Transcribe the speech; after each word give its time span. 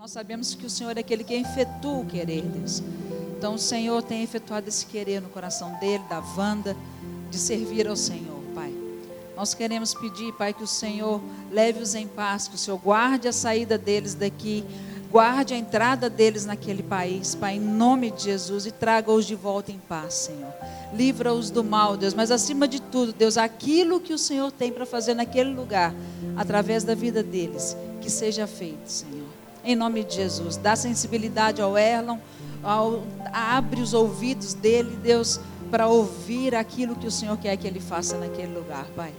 Nós 0.00 0.12
sabemos 0.12 0.54
que 0.54 0.64
o 0.64 0.70
Senhor 0.70 0.96
é 0.96 1.00
aquele 1.00 1.22
que 1.22 1.34
efetua 1.34 1.98
o 1.98 2.06
querer, 2.06 2.40
Deus. 2.40 2.82
Então 3.36 3.56
o 3.56 3.58
Senhor 3.58 4.02
tem 4.02 4.22
efetuado 4.22 4.66
esse 4.66 4.86
querer 4.86 5.20
no 5.20 5.28
coração 5.28 5.78
dele, 5.78 6.02
da 6.08 6.22
Wanda, 6.38 6.74
de 7.30 7.36
servir 7.36 7.86
ao 7.86 7.94
Senhor, 7.94 8.40
Pai. 8.54 8.72
Nós 9.36 9.52
queremos 9.52 9.92
pedir, 9.92 10.32
Pai, 10.38 10.54
que 10.54 10.62
o 10.62 10.66
Senhor 10.66 11.20
leve-os 11.52 11.94
em 11.94 12.06
paz, 12.06 12.48
que 12.48 12.54
o 12.54 12.58
Senhor 12.58 12.78
guarde 12.78 13.28
a 13.28 13.32
saída 13.32 13.76
deles 13.76 14.14
daqui, 14.14 14.64
guarde 15.10 15.52
a 15.52 15.58
entrada 15.58 16.08
deles 16.08 16.46
naquele 16.46 16.82
país, 16.82 17.34
Pai, 17.34 17.56
em 17.56 17.60
nome 17.60 18.10
de 18.10 18.22
Jesus, 18.22 18.64
e 18.64 18.72
traga-os 18.72 19.26
de 19.26 19.34
volta 19.34 19.70
em 19.70 19.78
paz, 19.78 20.14
Senhor. 20.14 20.54
Livra-os 20.94 21.50
do 21.50 21.62
mal, 21.62 21.98
Deus, 21.98 22.14
mas 22.14 22.30
acima 22.30 22.66
de 22.66 22.80
tudo, 22.80 23.12
Deus, 23.12 23.36
aquilo 23.36 24.00
que 24.00 24.14
o 24.14 24.18
Senhor 24.18 24.50
tem 24.50 24.72
para 24.72 24.86
fazer 24.86 25.12
naquele 25.12 25.52
lugar, 25.52 25.94
através 26.38 26.84
da 26.84 26.94
vida 26.94 27.22
deles, 27.22 27.76
que 28.00 28.08
seja 28.08 28.46
feito, 28.46 28.86
Senhor 28.86 29.39
em 29.64 29.76
nome 29.76 30.04
de 30.04 30.16
Jesus. 30.16 30.56
Dá 30.56 30.76
sensibilidade 30.76 31.60
ao 31.60 31.76
Erlon, 31.76 32.18
ao, 32.62 33.02
abre 33.32 33.80
os 33.80 33.94
ouvidos 33.94 34.54
dele, 34.54 34.96
Deus, 35.02 35.40
para 35.70 35.86
ouvir 35.86 36.54
aquilo 36.54 36.96
que 36.96 37.06
o 37.06 37.10
Senhor 37.10 37.36
quer 37.36 37.56
que 37.56 37.66
ele 37.66 37.80
faça 37.80 38.18
naquele 38.18 38.52
lugar, 38.54 38.86
Pai. 38.96 39.12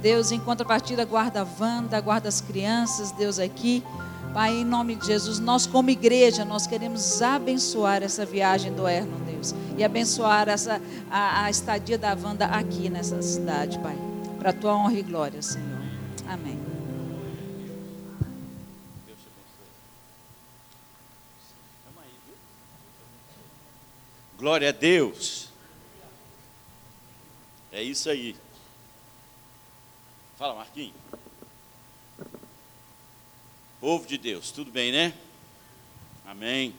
Deus, 0.00 0.30
em 0.30 0.38
contrapartida, 0.38 1.04
guarda 1.04 1.42
a 1.42 1.46
Wanda, 1.60 2.00
guarda 2.00 2.28
as 2.28 2.40
crianças, 2.40 3.10
Deus 3.12 3.38
aqui. 3.38 3.82
Pai, 4.32 4.58
em 4.58 4.64
nome 4.64 4.94
de 4.94 5.06
Jesus, 5.06 5.38
nós 5.38 5.66
como 5.66 5.90
igreja, 5.90 6.44
nós 6.44 6.66
queremos 6.66 7.20
abençoar 7.22 8.02
essa 8.02 8.24
viagem 8.24 8.72
do 8.72 8.86
Erlon, 8.86 9.18
Deus. 9.26 9.54
E 9.76 9.82
abençoar 9.82 10.48
essa, 10.48 10.80
a, 11.10 11.44
a 11.44 11.50
estadia 11.50 11.98
da 11.98 12.16
Wanda 12.20 12.46
aqui 12.46 12.88
nessa 12.88 13.20
cidade, 13.22 13.78
Pai. 13.78 13.96
Para 14.38 14.50
a 14.50 14.52
tua 14.52 14.76
honra 14.76 14.94
e 14.94 15.02
glória, 15.02 15.42
Senhor. 15.42 15.78
Amém. 16.28 16.67
Glória 24.38 24.68
a 24.68 24.72
Deus. 24.72 25.48
É 27.72 27.82
isso 27.82 28.08
aí. 28.08 28.36
Fala, 30.36 30.54
Marquinhos. 30.54 30.94
Povo 33.80 34.06
de 34.06 34.16
Deus, 34.16 34.52
tudo 34.52 34.70
bem, 34.70 34.92
né? 34.92 35.12
Amém. 36.24 36.72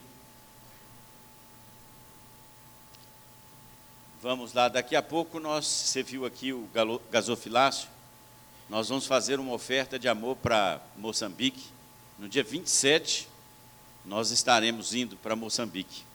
Vamos 4.22 4.54
lá, 4.54 4.70
daqui 4.70 4.96
a 4.96 5.02
pouco 5.02 5.38
nós, 5.38 5.66
você 5.66 6.02
viu 6.02 6.24
aqui 6.24 6.54
o 6.54 6.66
gasofilácio, 7.10 7.90
nós 8.70 8.88
vamos 8.88 9.06
fazer 9.06 9.38
uma 9.38 9.52
oferta 9.52 9.98
de 9.98 10.08
amor 10.08 10.36
para 10.36 10.80
Moçambique. 10.96 11.68
No 12.18 12.26
dia 12.26 12.42
27, 12.42 13.28
nós 14.02 14.30
estaremos 14.30 14.94
indo 14.94 15.14
para 15.18 15.36
Moçambique. 15.36 16.08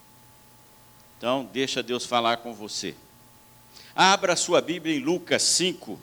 Então, 1.18 1.48
deixa 1.50 1.82
Deus 1.82 2.04
falar 2.04 2.38
com 2.38 2.52
você. 2.52 2.94
Abra 3.94 4.36
sua 4.36 4.60
Bíblia 4.60 4.94
em 4.94 5.00
Lucas 5.00 5.42
5. 5.42 5.98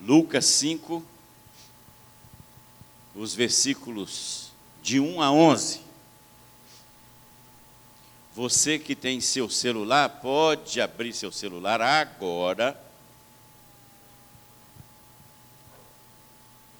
Lucas 0.00 0.46
5, 0.46 1.04
os 3.14 3.34
versículos 3.34 4.50
de 4.82 4.98
1 4.98 5.20
a 5.20 5.30
11. 5.30 5.82
Você 8.34 8.78
que 8.78 8.96
tem 8.96 9.20
seu 9.20 9.48
celular, 9.48 10.08
pode 10.08 10.80
abrir 10.80 11.12
seu 11.12 11.30
celular 11.30 11.80
agora. 11.80 12.80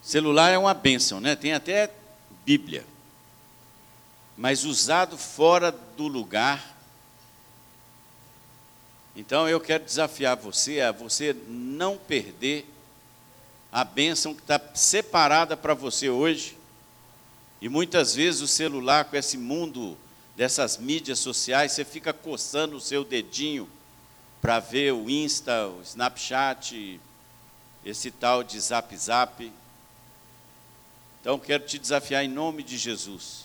Celular 0.02 0.50
é 0.50 0.58
uma 0.58 0.74
bênção, 0.74 1.20
né? 1.20 1.36
Tem 1.36 1.52
até 1.52 1.90
Bíblia 2.44 2.93
mas 4.36 4.64
usado 4.64 5.16
fora 5.16 5.70
do 5.96 6.08
lugar. 6.08 6.74
Então 9.16 9.48
eu 9.48 9.60
quero 9.60 9.84
desafiar 9.84 10.36
você 10.36 10.80
a 10.80 10.90
você 10.90 11.36
não 11.46 11.96
perder 11.96 12.68
a 13.70 13.84
bênção 13.84 14.34
que 14.34 14.40
está 14.40 14.60
separada 14.74 15.56
para 15.56 15.74
você 15.74 16.08
hoje. 16.08 16.56
E 17.60 17.68
muitas 17.68 18.14
vezes 18.14 18.40
o 18.40 18.48
celular, 18.48 19.04
com 19.04 19.16
esse 19.16 19.38
mundo 19.38 19.96
dessas 20.36 20.76
mídias 20.76 21.20
sociais, 21.20 21.72
você 21.72 21.84
fica 21.84 22.12
coçando 22.12 22.76
o 22.76 22.80
seu 22.80 23.04
dedinho 23.04 23.68
para 24.40 24.58
ver 24.58 24.92
o 24.92 25.08
Insta, 25.08 25.68
o 25.68 25.80
Snapchat, 25.82 27.00
esse 27.84 28.10
tal 28.10 28.42
de 28.42 28.58
Zap 28.60 28.94
Zap. 28.96 29.52
Então 31.20 31.38
quero 31.38 31.64
te 31.64 31.78
desafiar 31.78 32.24
em 32.24 32.28
nome 32.28 32.62
de 32.62 32.76
Jesus 32.76 33.43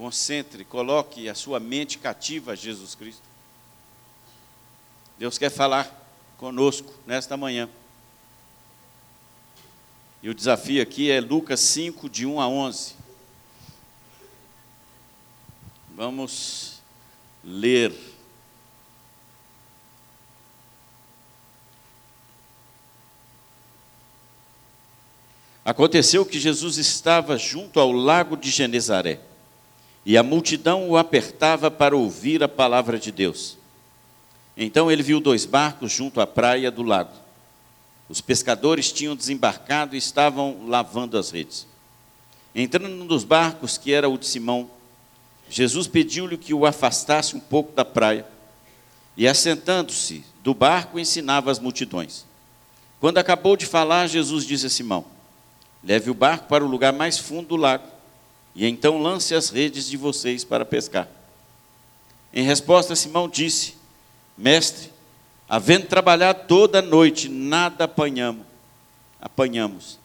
Concentre, 0.00 0.64
coloque 0.64 1.28
a 1.28 1.34
sua 1.34 1.60
mente 1.60 1.98
cativa 1.98 2.52
a 2.52 2.54
Jesus 2.54 2.94
Cristo. 2.94 3.20
Deus 5.18 5.36
quer 5.36 5.50
falar 5.50 5.94
conosco 6.38 6.90
nesta 7.06 7.36
manhã. 7.36 7.68
E 10.22 10.30
o 10.30 10.34
desafio 10.34 10.82
aqui 10.82 11.10
é 11.10 11.20
Lucas 11.20 11.60
5, 11.60 12.08
de 12.08 12.24
1 12.24 12.40
a 12.40 12.48
11. 12.48 12.94
Vamos 15.94 16.80
ler. 17.44 17.94
Aconteceu 25.62 26.24
que 26.24 26.40
Jesus 26.40 26.78
estava 26.78 27.36
junto 27.36 27.78
ao 27.78 27.92
lago 27.92 28.34
de 28.34 28.50
Genezaré 28.50 29.28
e 30.04 30.16
a 30.16 30.22
multidão 30.22 30.88
o 30.88 30.96
apertava 30.96 31.70
para 31.70 31.96
ouvir 31.96 32.42
a 32.42 32.48
palavra 32.48 32.98
de 32.98 33.12
Deus. 33.12 33.58
Então 34.56 34.90
ele 34.90 35.02
viu 35.02 35.20
dois 35.20 35.44
barcos 35.44 35.92
junto 35.92 36.20
à 36.20 36.26
praia 36.26 36.70
do 36.70 36.82
lago. 36.82 37.12
Os 38.08 38.20
pescadores 38.20 38.90
tinham 38.90 39.14
desembarcado 39.14 39.94
e 39.94 39.98
estavam 39.98 40.66
lavando 40.66 41.16
as 41.16 41.30
redes. 41.30 41.66
Entrando 42.54 42.88
num 42.88 43.06
dos 43.06 43.24
barcos, 43.24 43.78
que 43.78 43.92
era 43.92 44.08
o 44.08 44.18
de 44.18 44.26
Simão, 44.26 44.70
Jesus 45.48 45.86
pediu-lhe 45.86 46.36
que 46.36 46.52
o 46.52 46.66
afastasse 46.66 47.36
um 47.36 47.40
pouco 47.40 47.72
da 47.72 47.84
praia. 47.84 48.26
E 49.16 49.28
assentando-se 49.28 50.24
do 50.42 50.54
barco, 50.54 50.98
ensinava 50.98 51.50
as 51.50 51.58
multidões. 51.58 52.24
Quando 52.98 53.18
acabou 53.18 53.56
de 53.56 53.66
falar, 53.66 54.06
Jesus 54.08 54.44
disse 54.44 54.66
a 54.66 54.70
Simão: 54.70 55.04
Leve 55.84 56.10
o 56.10 56.14
barco 56.14 56.48
para 56.48 56.64
o 56.64 56.68
lugar 56.68 56.92
mais 56.92 57.18
fundo 57.18 57.48
do 57.48 57.56
lago 57.56 57.99
e 58.54 58.66
então 58.66 59.00
lance 59.00 59.34
as 59.34 59.50
redes 59.50 59.86
de 59.86 59.96
vocês 59.96 60.44
para 60.44 60.64
pescar. 60.64 61.08
Em 62.32 62.44
resposta, 62.44 62.94
Simão 62.96 63.28
disse: 63.28 63.74
Mestre, 64.36 64.90
havendo 65.48 65.86
trabalhado 65.86 66.46
toda 66.46 66.78
a 66.78 66.82
noite, 66.82 67.28
nada 67.28 67.84
apanhamos. 67.84 68.44
Apanhamos. 69.20 69.98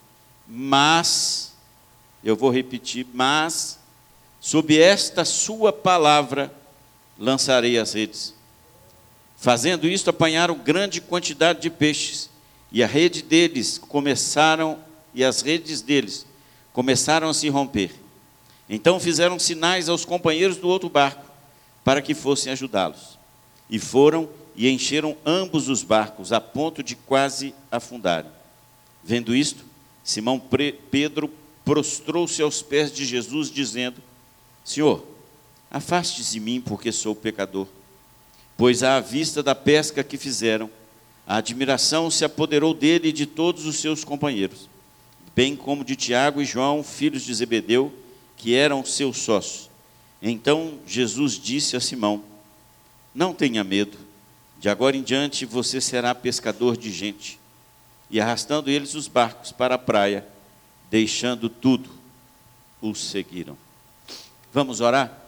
Mas, 0.48 1.54
eu 2.24 2.36
vou 2.36 2.52
repetir, 2.52 3.08
mas, 3.14 3.80
sob 4.40 4.78
esta 4.78 5.26
sua 5.26 5.74
palavra, 5.74 6.54
lançarei 7.18 7.80
as 7.80 7.94
redes. 7.94 8.34
Fazendo 9.38 9.88
isto, 9.88 10.10
apanharam 10.10 10.56
grande 10.56 11.02
quantidade 11.02 11.62
de 11.62 11.70
peixes, 11.70 12.30
e 12.72 12.84
a 12.84 12.88
rede 12.88 13.22
deles 13.22 13.78
começaram, 13.78 14.80
e 15.14 15.24
as 15.24 15.42
redes 15.42 15.82
deles 15.82 16.26
começaram 16.74 17.30
a 17.30 17.34
se 17.34 17.48
romper. 17.50 18.05
Então 18.70 19.00
fizeram 19.00 19.38
sinais 19.38 19.90
aos 19.90 20.06
companheiros 20.06 20.58
do 20.58 20.68
outro 20.68 20.90
barco 20.90 21.26
para 21.84 22.02
que 22.02 22.14
fossem 22.14 22.52
ajudá-los. 22.52 23.18
E 23.70 23.78
foram 23.78 24.28
e 24.56 24.70
encheram 24.70 25.16
ambos 25.26 25.70
os 25.70 25.84
barcos 25.84 26.32
a 26.32 26.42
ponto 26.42 26.82
de 26.82 26.96
quase 26.96 27.54
afundarem. 27.72 28.32
Vendo 29.04 29.36
isto, 29.36 29.64
Simão 30.04 30.42
Pedro 30.90 31.32
prostrou-se 31.64 32.42
aos 32.42 32.62
pés 32.62 32.92
de 32.92 33.06
Jesus, 33.06 33.52
dizendo: 33.52 34.02
Senhor, 34.64 35.06
afaste-se 35.70 36.34
de 36.34 36.40
mim, 36.40 36.62
porque 36.62 36.92
sou 36.92 37.14
pecador. 37.14 37.68
Pois 38.58 38.82
à 38.82 39.00
vista 39.00 39.44
da 39.44 39.54
pesca 39.54 40.04
que 40.04 40.18
fizeram, 40.18 40.70
a 41.28 41.38
admiração 41.38 42.10
se 42.10 42.24
apoderou 42.24 42.74
dele 42.74 43.10
e 43.10 43.14
de 43.14 43.26
todos 43.26 43.66
os 43.66 43.78
seus 43.78 44.04
companheiros, 44.04 44.70
bem 45.36 45.56
como 45.56 45.84
de 45.84 45.96
Tiago 45.96 46.42
e 46.42 46.46
João, 46.46 46.82
filhos 46.84 47.24
de 47.24 47.34
Zebedeu 47.34 47.92
que 48.38 48.56
eram 48.56 48.84
seus 48.86 49.18
sócios. 49.18 49.70
Então 50.22 50.80
Jesus 50.86 51.34
disse 51.34 51.76
a 51.76 51.80
Simão: 51.80 52.24
Não 53.14 53.34
tenha 53.34 53.64
medo, 53.64 53.98
de 54.60 54.70
agora 54.70 54.98
em 54.98 55.04
diante 55.04 55.46
você 55.46 55.80
será 55.80 56.16
pescador 56.16 56.78
de 56.78 56.92
gente. 56.92 57.40
E 58.10 58.20
arrastando 58.20 58.70
eles 58.70 58.94
os 58.94 59.08
barcos 59.08 59.52
para 59.52 59.76
a 59.76 59.80
praia, 59.80 60.26
deixando 60.90 61.50
tudo, 61.50 61.90
os 62.82 63.00
seguiram. 63.10 63.58
Vamos 64.54 64.80
orar? 64.80 65.22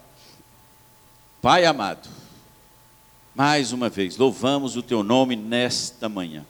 Pai 1.42 1.65
amado, 1.65 2.07
mais 3.36 3.71
uma 3.71 3.89
vez, 3.89 4.18
louvamos 4.18 4.75
o 4.75 4.81
teu 4.81 5.04
nome 5.04 5.36
nesta 5.36 6.09
manhã. 6.09 6.45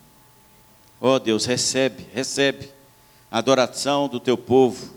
Ó 0.99 1.15
oh 1.15 1.19
Deus, 1.19 1.45
recebe, 1.45 2.05
recebe 2.13 2.69
a 3.29 3.37
adoração 3.39 4.07
do 4.07 4.19
teu 4.19 4.37
povo, 4.37 4.95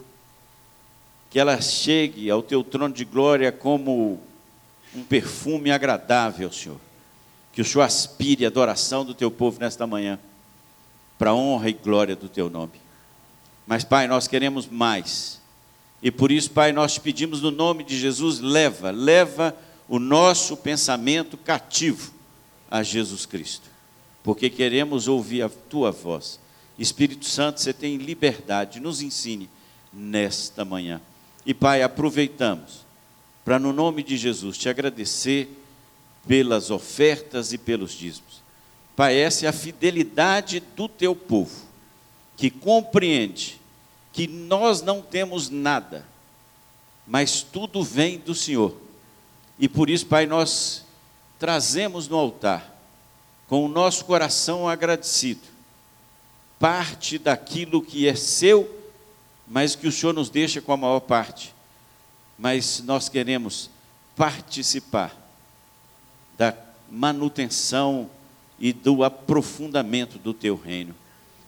que 1.31 1.39
ela 1.39 1.61
chegue 1.61 2.29
ao 2.29 2.43
teu 2.43 2.65
trono 2.65 2.93
de 2.93 3.05
glória 3.05 3.53
como 3.53 4.21
um 4.95 5.05
perfume 5.05 5.71
agradável, 5.71 6.53
Senhor. 6.53 6.81
Que 7.53 7.63
o 7.63 7.65
Senhor 7.65 7.85
aspire 7.85 8.45
a 8.45 8.49
adoração 8.49 9.05
do 9.05 9.15
teu 9.15 9.31
povo 9.31 9.61
nesta 9.61 9.87
manhã, 9.87 10.19
para 11.17 11.31
a 11.31 11.35
honra 11.35 11.71
e 11.71 11.73
glória 11.73 12.17
do 12.17 12.29
teu 12.29 12.51
nome. 12.51 12.81
Mas, 13.67 13.85
Pai, 13.85 14.09
nós 14.09 14.27
queremos 14.27 14.67
mais. 14.67 15.41
E 16.03 16.11
por 16.11 16.33
isso, 16.33 16.51
Pai, 16.51 16.73
nós 16.73 16.95
te 16.95 17.01
pedimos 17.01 17.41
no 17.41 17.53
nome 17.53 17.85
de 17.85 17.97
Jesus, 17.97 18.41
leva, 18.41 18.91
leva 18.91 19.57
o 19.89 19.99
nosso 19.99 20.57
pensamento 20.57 21.37
cativo 21.37 22.13
a 22.69 22.83
Jesus 22.83 23.27
Cristo. 23.27 23.69
Porque 24.23 24.51
queremos 24.51 25.07
ouvir 25.07 25.43
a 25.43 25.49
tua 25.49 25.93
voz. 25.93 26.41
Espírito 26.79 27.27
Santo, 27.27 27.61
você 27.61 27.73
tem 27.73 27.97
liberdade, 27.97 28.81
nos 28.81 29.03
ensine 29.03 29.49
nesta 29.93 30.65
manhã. 30.65 31.01
E 31.51 31.55
Pai, 31.55 31.83
aproveitamos 31.83 32.87
para, 33.45 33.59
no 33.59 33.73
nome 33.73 34.05
de 34.05 34.17
Jesus, 34.17 34.57
te 34.57 34.69
agradecer 34.69 35.49
pelas 36.25 36.71
ofertas 36.71 37.53
e 37.53 37.59
pelos 37.59 37.91
dízimos. 37.91 38.41
Pai, 38.95 39.17
essa 39.19 39.47
é 39.47 39.49
a 39.49 39.53
fidelidade 39.53 40.61
do 40.61 40.89
teu 40.89 41.13
povo, 41.13 41.67
que 42.37 42.51
compreende 42.51 43.61
que 44.13 44.29
nós 44.29 44.81
não 44.81 45.03
temos 45.03 45.51
nada, 45.51 46.07
mas 47.05 47.43
tudo 47.43 47.83
vem 47.83 48.21
do 48.21 48.33
Senhor. 48.33 48.81
E 49.59 49.69
por 49.69 49.91
isso, 49.91 50.07
Pai, 50.07 50.27
nós 50.27 50.85
trazemos 51.37 52.07
no 52.07 52.17
altar, 52.17 52.81
com 53.49 53.65
o 53.65 53.69
nosso 53.69 54.05
coração 54.05 54.69
agradecido, 54.69 55.49
parte 56.61 57.19
daquilo 57.19 57.83
que 57.83 58.07
é 58.07 58.15
seu, 58.15 58.80
mas 59.51 59.75
que 59.75 59.89
o 59.89 59.93
Senhor 59.93 60.13
nos 60.13 60.31
deixa 60.31 60.63
com 60.63 60.73
a 60.73 60.77
maior 60.77 61.01
parte. 61.01 61.53
Mas 62.39 62.81
nós 62.85 63.09
queremos 63.09 63.69
participar 64.15 65.13
da 66.39 66.57
manutenção 66.89 68.09
e 68.61 68.73
do 68.73 69.03
aprofundamento 69.03 70.19
do 70.19 70.33
teu 70.33 70.55
reino. 70.55 70.95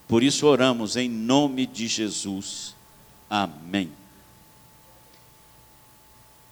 Por 0.08 0.24
isso 0.24 0.46
oramos 0.48 0.96
em 0.96 1.08
nome 1.08 1.64
de 1.64 1.86
Jesus. 1.86 2.74
Amém. 3.30 3.92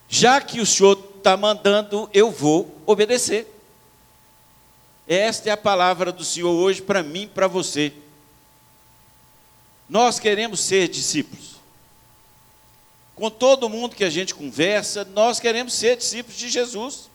Já 0.08 0.40
que 0.40 0.60
o 0.60 0.66
Senhor 0.66 0.98
está 1.16 1.36
mandando, 1.36 2.08
eu 2.14 2.30
vou 2.30 2.80
obedecer. 2.86 3.52
Esta 5.06 5.48
é 5.48 5.52
a 5.52 5.56
palavra 5.56 6.12
do 6.12 6.24
Senhor 6.24 6.52
hoje 6.52 6.80
para 6.80 7.02
mim 7.02 7.22
e 7.22 7.26
para 7.26 7.48
você. 7.48 7.92
Nós 9.90 10.18
queremos 10.18 10.60
ser 10.60 10.88
discípulos. 10.88 11.56
Com 13.14 13.28
todo 13.28 13.68
mundo 13.68 13.94
que 13.94 14.04
a 14.04 14.08
gente 14.08 14.34
conversa, 14.34 15.04
nós 15.04 15.38
queremos 15.38 15.74
ser 15.74 15.98
discípulos 15.98 16.38
de 16.38 16.48
Jesus 16.48 17.10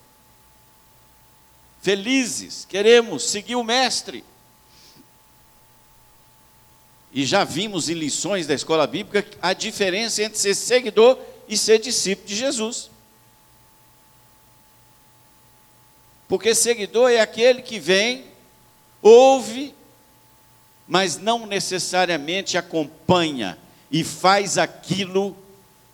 felizes, 1.85 2.65
queremos 2.67 3.21
seguir 3.21 3.55
o 3.55 3.63
Mestre. 3.63 4.23
E 7.13 7.23
já 7.23 7.43
vimos 7.43 7.89
em 7.89 7.93
lições 7.93 8.47
da 8.47 8.55
escola 8.55 8.87
bíblica 8.87 9.23
a 9.39 9.53
diferença 9.53 10.23
entre 10.23 10.39
ser 10.39 10.55
seguidor 10.55 11.15
e 11.47 11.55
ser 11.55 11.77
discípulo 11.77 12.27
de 12.27 12.35
Jesus. 12.35 12.89
Porque 16.27 16.55
seguidor 16.55 17.11
é 17.11 17.19
aquele 17.19 17.61
que 17.61 17.79
vem, 17.79 18.25
ouve, 18.99 19.75
mas 20.87 21.17
não 21.17 21.45
necessariamente 21.45 22.57
acompanha 22.57 23.57
e 23.91 24.03
faz 24.03 24.57
aquilo 24.57 25.35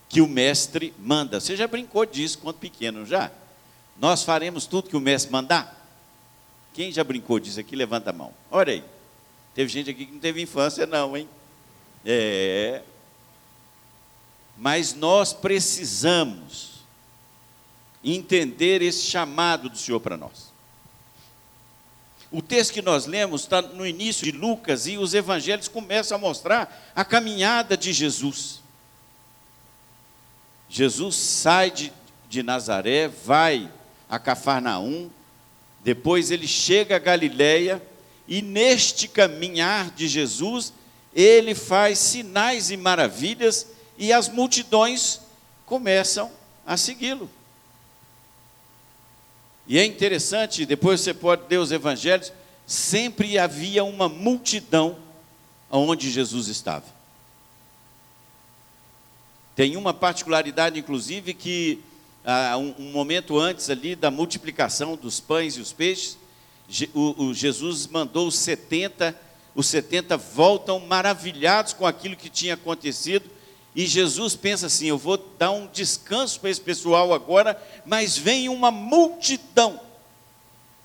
que 0.10 0.22
o 0.22 0.28
mestre 0.28 0.94
manda. 1.00 1.40
Você 1.40 1.56
já 1.56 1.68
brincou 1.68 2.06
disso 2.06 2.40
quando 2.40 2.58
pequeno, 2.58 3.06
já? 3.06 3.32
Nós 4.00 4.24
faremos 4.24 4.66
tudo 4.66 4.90
que 4.90 4.98
o 4.98 5.02
mestre 5.02 5.32
mandar? 5.32 5.78
Quem 6.74 6.92
já 6.92 7.04
brincou 7.04 7.40
disso 7.40 7.60
aqui, 7.60 7.76
levanta 7.76 8.10
a 8.10 8.14
mão. 8.14 8.34
Olha 8.50 8.74
aí. 8.74 8.84
Teve 9.54 9.70
gente 9.70 9.90
aqui 9.90 10.06
que 10.06 10.14
não 10.14 10.20
teve 10.20 10.42
infância, 10.42 10.86
não, 10.86 11.16
hein? 11.16 11.28
É. 12.06 12.82
Mas 14.58 14.94
nós 14.94 15.34
precisamos 15.34 16.72
entender 18.04 18.82
esse 18.82 19.04
chamado 19.04 19.70
do 19.70 19.78
Senhor 19.78 20.00
para 20.00 20.18
nós. 20.18 20.51
O 22.32 22.42
texto 22.42 22.72
que 22.72 22.82
nós 22.82 23.06
lemos 23.06 23.42
está 23.42 23.62
no 23.62 23.86
início 23.86 24.24
de 24.24 24.32
Lucas 24.32 24.88
e 24.88 24.98
os 24.98 25.14
evangelhos 25.14 25.68
começam 25.68 26.16
a 26.16 26.20
mostrar 26.20 26.92
a 26.96 27.04
caminhada 27.04 27.76
de 27.76 27.92
Jesus. 27.92 28.62
Jesus 30.70 31.16
sai 31.18 31.70
de, 31.70 31.92
de 32.30 32.42
Nazaré, 32.42 33.10
vai 33.10 33.70
a 34.10 34.18
Cafarnaum, 34.18 35.10
depois 35.84 36.32
ele 36.32 36.48
chega 36.48 36.96
a 36.96 37.00
Galiléia 37.00 37.82
e 38.26 38.42
neste 38.42 39.10
caminhar 39.10 39.92
de 39.92 40.08
Jesus, 40.08 40.72
ele 41.14 41.54
faz 41.54 42.00
sinais 42.00 42.72
e 42.72 42.78
maravilhas 42.78 43.68
e 43.98 44.14
as 44.14 44.30
multidões 44.30 45.20
começam 45.66 46.32
a 46.66 46.78
segui-lo. 46.78 47.30
E 49.68 49.78
é 49.78 49.86
interessante, 49.86 50.66
depois 50.66 51.02
você 51.02 51.14
pode 51.14 51.44
ler 51.50 51.58
os 51.58 51.72
evangelhos, 51.72 52.32
sempre 52.66 53.38
havia 53.38 53.84
uma 53.84 54.10
multidão 54.10 54.98
onde 55.70 56.10
Jesus 56.10 56.48
estava. 56.48 56.86
Tem 59.56 59.76
uma 59.76 59.94
particularidade, 59.94 60.80
inclusive, 60.80 61.34
que 61.34 61.80
ah, 62.26 62.58
um, 62.58 62.92
momento 62.92 63.38
antes 63.38 63.70
ali 63.70 63.96
da 63.96 64.12
multiplicação 64.12 64.96
dos 64.96 65.20
pães 65.20 65.56
e 65.58 65.62
os 65.62 65.74
peixes, 65.74 66.18
o 66.94 67.34
Jesus 67.34 67.86
mandou 67.88 68.28
os 68.28 68.36
70, 68.36 69.16
os 69.54 69.68
70 69.68 70.16
voltam 70.16 70.80
maravilhados 70.80 71.74
com 71.74 71.86
aquilo 71.86 72.16
que 72.16 72.30
tinha 72.30 72.54
acontecido, 72.54 73.30
e 73.76 73.86
Jesus 73.86 74.36
pensa 74.36 74.68
assim: 74.68 74.88
eu 74.88 74.98
vou 74.98 75.18
dar 75.38 75.52
um 75.52 75.68
descanso 75.68 76.40
para 76.40 76.50
esse 76.50 76.62
pessoal 76.62 77.14
agora, 77.14 77.62
mas 77.86 78.18
vem 78.18 78.50
uma 78.50 78.70
multidão 78.70 79.80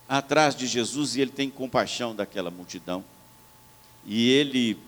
atrás 0.08 0.54
de 0.54 0.66
Jesus 0.66 1.16
e 1.16 1.20
ele 1.20 1.32
tem 1.32 1.50
compaixão 1.50 2.14
daquela 2.14 2.50
multidão. 2.50 3.04
E 4.04 4.30
ele 4.30 4.78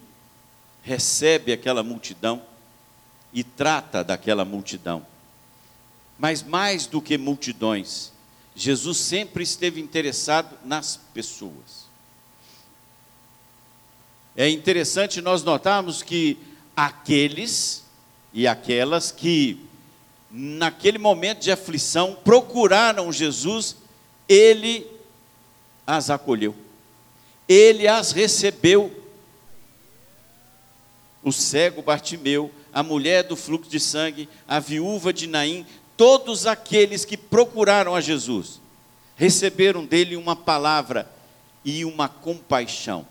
recebe 0.83 1.53
aquela 1.53 1.83
multidão 1.83 2.41
e 3.33 3.43
trata 3.43 4.05
daquela 4.05 4.45
multidão. 4.45 5.05
Mas 6.17 6.43
mais 6.43 6.87
do 6.87 7.03
que 7.03 7.19
multidões, 7.19 8.13
Jesus 8.55 8.99
sempre 8.99 9.43
esteve 9.43 9.81
interessado 9.81 10.57
nas 10.65 10.99
pessoas. 11.13 11.89
É 14.37 14.49
interessante 14.49 15.21
nós 15.21 15.43
notarmos 15.43 16.01
que 16.01 16.39
aqueles 16.77 17.88
e 18.33 18.47
aquelas 18.47 19.11
que, 19.11 19.59
naquele 20.31 20.99
momento 20.99 21.41
de 21.41 21.51
aflição, 21.51 22.17
procuraram 22.25 23.13
Jesus, 23.13 23.77
ele 24.29 24.87
as 25.87 26.11
acolheu, 26.11 26.55
ele 27.49 27.89
as 27.89 28.13
recebeu. 28.13 28.95
O 31.23 31.33
cego 31.33 31.83
Bartimeu, 31.83 32.51
a 32.73 32.83
mulher 32.83 33.25
do 33.25 33.37
fluxo 33.37 33.69
de 33.69 33.81
sangue, 33.81 34.29
a 34.47 34.61
viúva 34.61 35.13
de 35.13 35.27
Naim, 35.27 35.67
todos 35.97 36.47
aqueles 36.47 37.05
que 37.05 37.17
procuraram 37.17 37.95
a 37.95 38.01
Jesus 38.01 38.61
receberam 39.17 39.85
dele 39.85 40.15
uma 40.15 40.37
palavra 40.37 41.11
e 41.65 41.85
uma 41.85 42.09
compaixão. 42.09 43.05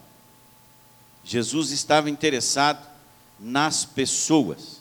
Jesus 1.24 1.72
estava 1.72 2.10
interessado 2.10 2.88
nas 3.38 3.84
pessoas. 3.84 4.77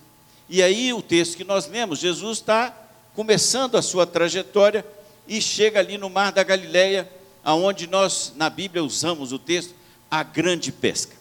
E 0.49 0.63
aí 0.63 0.93
o 0.93 1.03
texto 1.03 1.37
que 1.37 1.45
nós 1.45 1.67
lemos, 1.67 1.99
Jesus 1.99 2.39
está 2.39 2.75
começando 3.15 3.77
a 3.77 3.83
sua 3.83 4.07
trajetória 4.07 4.87
e 5.27 5.41
chega 5.41 5.81
ali 5.81 5.99
no 5.99 6.09
mar 6.09 6.33
da 6.33 6.43
Galileia, 6.43 7.11
aonde 7.43 7.87
nós 7.87 8.33
na 8.37 8.49
Bíblia 8.49 8.85
usamos 8.85 9.33
o 9.33 9.39
texto 9.39 9.75
a 10.11 10.23
grande 10.23 10.71
pesca 10.71 11.17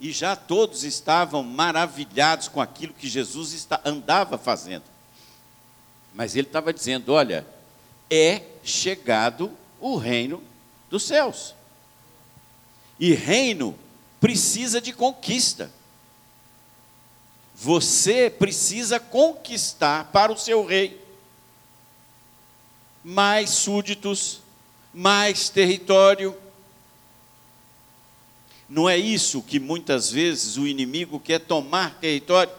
e 0.00 0.12
já 0.12 0.36
todos 0.36 0.84
estavam 0.84 1.42
maravilhados 1.42 2.48
com 2.48 2.60
aquilo 2.60 2.92
que 2.92 3.08
Jesus 3.08 3.52
está, 3.52 3.80
andava 3.84 4.36
fazendo. 4.36 4.84
Mas 6.14 6.36
ele 6.36 6.46
estava 6.46 6.72
dizendo: 6.72 7.12
olha, 7.12 7.46
é 8.10 8.42
chegado 8.62 9.50
o 9.80 9.96
reino 9.96 10.42
dos 10.90 11.02
céus. 11.04 11.54
E 12.98 13.14
reino 13.14 13.76
precisa 14.20 14.80
de 14.80 14.92
conquista. 14.92 15.70
Você 17.58 18.28
precisa 18.28 19.00
conquistar 19.00 20.10
para 20.12 20.30
o 20.30 20.36
seu 20.36 20.64
rei 20.64 21.00
mais 23.02 23.50
súditos, 23.50 24.42
mais 24.92 25.48
território, 25.48 26.36
Não 28.68 28.88
é 28.88 28.98
isso 28.98 29.42
que 29.42 29.60
muitas 29.60 30.10
vezes 30.10 30.56
o 30.56 30.66
inimigo 30.66 31.20
quer 31.20 31.38
tomar 31.38 32.00
território? 32.00 32.52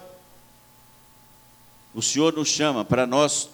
O 1.93 2.01
Senhor 2.01 2.33
nos 2.33 2.47
chama 2.47 2.85
para 2.85 3.05
nós 3.05 3.49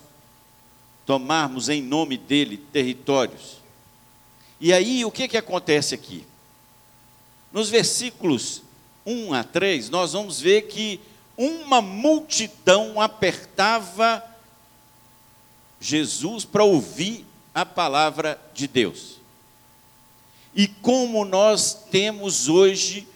tomarmos 1.03 1.67
em 1.67 1.81
nome 1.81 2.15
dele 2.15 2.57
territórios. 2.57 3.57
E 4.61 4.71
aí, 4.71 5.03
o 5.03 5.09
que, 5.09 5.27
que 5.27 5.35
acontece 5.35 5.95
aqui? 5.95 6.23
Nos 7.51 7.69
versículos 7.69 8.61
1 9.03 9.33
a 9.33 9.43
3, 9.43 9.89
nós 9.89 10.13
vamos 10.13 10.39
ver 10.39 10.63
que 10.63 10.99
uma 11.37 11.81
multidão 11.81 13.01
apertava 13.01 14.23
Jesus 15.79 16.45
para 16.45 16.63
ouvir 16.63 17.25
a 17.53 17.65
palavra 17.65 18.39
de 18.53 18.67
Deus. 18.67 19.19
E 20.55 20.67
como 20.67 21.25
nós 21.25 21.73
temos 21.89 22.47
hoje 22.47 23.07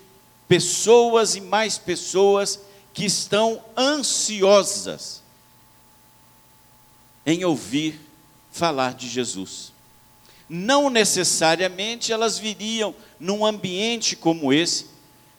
pessoas 0.47 1.35
e 1.35 1.41
mais 1.41 1.77
pessoas 1.77 2.59
que 2.93 3.05
estão 3.05 3.61
ansiosas 3.77 5.21
em 7.25 7.43
ouvir 7.43 7.99
falar 8.51 8.93
de 8.93 9.07
Jesus. 9.07 9.71
Não 10.49 10.89
necessariamente 10.89 12.11
elas 12.11 12.39
viriam 12.39 12.95
num 13.19 13.45
ambiente 13.45 14.15
como 14.15 14.51
esse, 14.51 14.87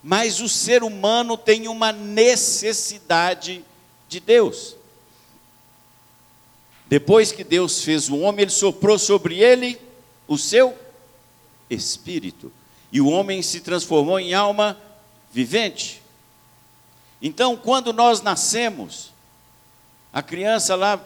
mas 0.02 0.40
o 0.40 0.48
ser 0.48 0.82
humano 0.82 1.36
tem 1.36 1.68
uma 1.68 1.92
necessidade 1.92 3.64
de 4.08 4.20
Deus. 4.20 4.76
Depois 6.86 7.32
que 7.32 7.44
Deus 7.44 7.82
fez 7.82 8.08
o 8.08 8.18
homem, 8.18 8.42
ele 8.42 8.50
soprou 8.50 8.98
sobre 8.98 9.38
ele 9.38 9.78
o 10.26 10.38
seu 10.38 10.76
espírito. 11.68 12.50
E 12.90 13.00
o 13.00 13.08
homem 13.08 13.42
se 13.42 13.60
transformou 13.60 14.18
em 14.18 14.32
alma 14.32 14.78
vivente. 15.30 16.02
Então, 17.20 17.56
quando 17.56 17.92
nós 17.92 18.22
nascemos, 18.22 19.12
a 20.12 20.22
criança 20.22 20.74
lá 20.74 20.98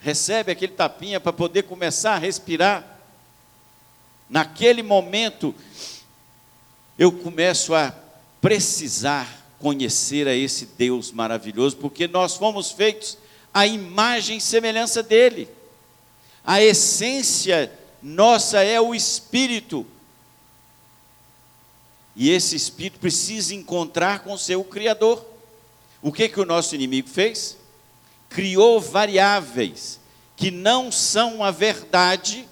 recebe 0.00 0.52
aquele 0.52 0.72
tapinha 0.72 1.18
para 1.18 1.32
poder 1.32 1.62
começar 1.62 2.14
a 2.14 2.18
respirar. 2.18 2.98
Naquele 4.28 4.82
momento, 4.82 5.54
eu 6.98 7.12
começo 7.12 7.74
a 7.74 7.94
precisar 8.40 9.44
conhecer 9.58 10.28
a 10.28 10.34
esse 10.34 10.66
Deus 10.66 11.10
maravilhoso, 11.10 11.76
porque 11.76 12.06
nós 12.06 12.36
fomos 12.36 12.70
feitos 12.70 13.18
à 13.52 13.66
imagem 13.66 14.38
e 14.38 14.40
semelhança 14.40 15.02
dele. 15.02 15.48
A 16.44 16.62
essência 16.62 17.72
nossa 18.02 18.62
é 18.62 18.80
o 18.80 18.94
espírito. 18.94 19.86
E 22.14 22.30
esse 22.30 22.54
espírito 22.54 22.98
precisa 22.98 23.54
encontrar 23.54 24.20
com 24.20 24.38
seu 24.38 24.62
criador. 24.62 25.24
O 26.00 26.12
que 26.12 26.28
que 26.28 26.40
o 26.40 26.46
nosso 26.46 26.74
inimigo 26.74 27.08
fez? 27.08 27.56
Criou 28.28 28.80
variáveis 28.80 29.98
que 30.36 30.50
não 30.50 30.92
são 30.92 31.42
a 31.42 31.50
verdade 31.50 32.46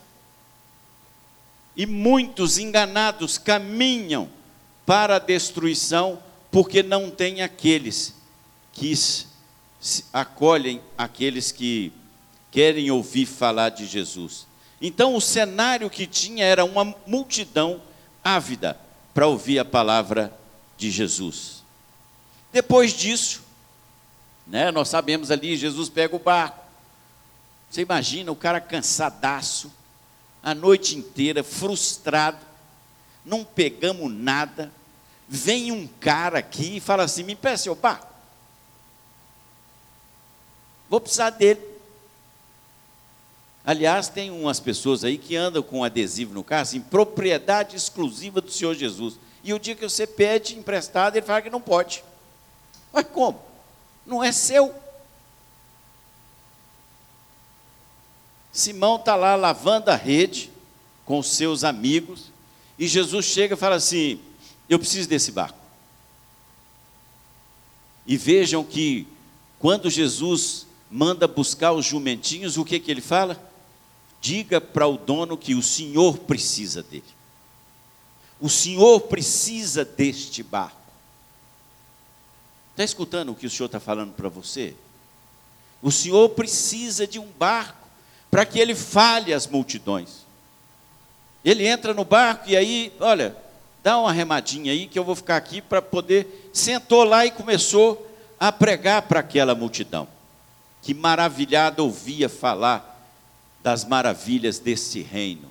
e 1.76 1.86
muitos 1.86 2.58
enganados 2.58 3.38
caminham 3.38 4.28
para 4.86 5.16
a 5.16 5.18
destruição 5.18 6.22
porque 6.50 6.82
não 6.82 7.10
tem 7.10 7.42
aqueles 7.42 8.14
que 8.72 8.94
acolhem 10.12 10.80
aqueles 10.96 11.50
que 11.52 11.92
querem 12.50 12.90
ouvir 12.90 13.26
falar 13.26 13.70
de 13.70 13.86
Jesus. 13.86 14.46
Então 14.80 15.14
o 15.14 15.20
cenário 15.20 15.90
que 15.90 16.06
tinha 16.06 16.44
era 16.44 16.64
uma 16.64 16.94
multidão 17.06 17.80
ávida 18.22 18.78
para 19.12 19.26
ouvir 19.26 19.58
a 19.58 19.64
palavra 19.64 20.32
de 20.76 20.90
Jesus. 20.90 21.62
Depois 22.52 22.92
disso, 22.92 23.42
né, 24.46 24.70
nós 24.70 24.88
sabemos 24.88 25.30
ali, 25.30 25.56
Jesus 25.56 25.88
pega 25.88 26.14
o 26.14 26.20
barco. 26.20 26.64
Você 27.70 27.82
imagina 27.82 28.30
o 28.30 28.36
cara 28.36 28.60
cansadaço, 28.60 29.72
a 30.44 30.54
noite 30.54 30.94
inteira, 30.94 31.42
frustrado, 31.42 32.36
não 33.24 33.42
pegamos 33.42 34.12
nada. 34.12 34.70
Vem 35.26 35.72
um 35.72 35.86
cara 35.86 36.40
aqui 36.40 36.76
e 36.76 36.80
fala 36.80 37.04
assim: 37.04 37.22
me 37.22 37.34
peça 37.34 37.64
seu 37.64 37.74
barco. 37.74 38.12
Vou 40.90 41.00
precisar 41.00 41.30
dele. 41.30 41.62
Aliás, 43.64 44.10
tem 44.10 44.30
umas 44.30 44.60
pessoas 44.60 45.02
aí 45.02 45.16
que 45.16 45.34
andam 45.34 45.62
com 45.62 45.82
adesivo 45.82 46.34
no 46.34 46.44
carro, 46.44 46.60
assim, 46.60 46.80
propriedade 46.82 47.74
exclusiva 47.74 48.42
do 48.42 48.50
Senhor 48.50 48.74
Jesus. 48.74 49.18
E 49.42 49.54
o 49.54 49.58
dia 49.58 49.74
que 49.74 49.88
você 49.88 50.06
pede 50.06 50.58
emprestado, 50.58 51.16
ele 51.16 51.24
fala 51.24 51.40
que 51.40 51.48
não 51.48 51.62
pode. 51.62 52.04
Mas 52.92 53.06
como? 53.06 53.40
Não 54.04 54.22
é 54.22 54.30
seu. 54.30 54.74
Simão 58.54 58.96
está 58.96 59.14
lá 59.14 59.36
lavando 59.36 59.90
a 59.90 59.96
rede 59.96 60.50
com 61.04 61.18
os 61.18 61.26
seus 61.26 61.62
amigos, 61.62 62.32
e 62.78 62.88
Jesus 62.88 63.26
chega 63.26 63.54
e 63.54 63.58
fala 63.58 63.76
assim: 63.76 64.18
Eu 64.66 64.78
preciso 64.78 65.06
desse 65.06 65.30
barco. 65.30 65.58
E 68.06 68.16
vejam 68.16 68.64
que, 68.64 69.06
quando 69.58 69.90
Jesus 69.90 70.66
manda 70.90 71.28
buscar 71.28 71.72
os 71.72 71.84
jumentinhos, 71.84 72.56
o 72.56 72.64
que, 72.64 72.80
que 72.80 72.90
ele 72.90 73.02
fala? 73.02 73.52
diga 74.24 74.58
para 74.58 74.86
o 74.86 74.96
dono 74.96 75.36
que 75.36 75.54
o 75.54 75.62
senhor 75.62 76.16
precisa 76.16 76.82
dele. 76.82 77.04
O 78.40 78.48
senhor 78.48 79.02
precisa 79.02 79.84
deste 79.84 80.42
barco. 80.42 80.80
Está 82.70 82.82
escutando 82.82 83.32
o 83.32 83.34
que 83.34 83.46
o 83.46 83.50
senhor 83.50 83.66
está 83.66 83.78
falando 83.78 84.14
para 84.14 84.30
você? 84.30 84.74
O 85.82 85.92
senhor 85.92 86.30
precisa 86.30 87.06
de 87.06 87.18
um 87.18 87.30
barco 87.32 87.83
para 88.34 88.44
que 88.44 88.58
ele 88.58 88.74
fale 88.74 89.32
às 89.32 89.46
multidões. 89.46 90.26
Ele 91.44 91.64
entra 91.64 91.94
no 91.94 92.04
barco 92.04 92.50
e 92.50 92.56
aí, 92.56 92.92
olha, 92.98 93.36
dá 93.80 93.96
uma 93.96 94.12
remadinha 94.12 94.72
aí 94.72 94.88
que 94.88 94.98
eu 94.98 95.04
vou 95.04 95.14
ficar 95.14 95.36
aqui 95.36 95.62
para 95.62 95.80
poder. 95.80 96.50
Sentou 96.52 97.04
lá 97.04 97.24
e 97.24 97.30
começou 97.30 98.10
a 98.40 98.50
pregar 98.50 99.02
para 99.02 99.20
aquela 99.20 99.54
multidão, 99.54 100.08
que 100.82 100.92
maravilhada 100.92 101.80
ouvia 101.80 102.28
falar 102.28 103.08
das 103.62 103.84
maravilhas 103.84 104.58
desse 104.58 105.00
reino. 105.00 105.48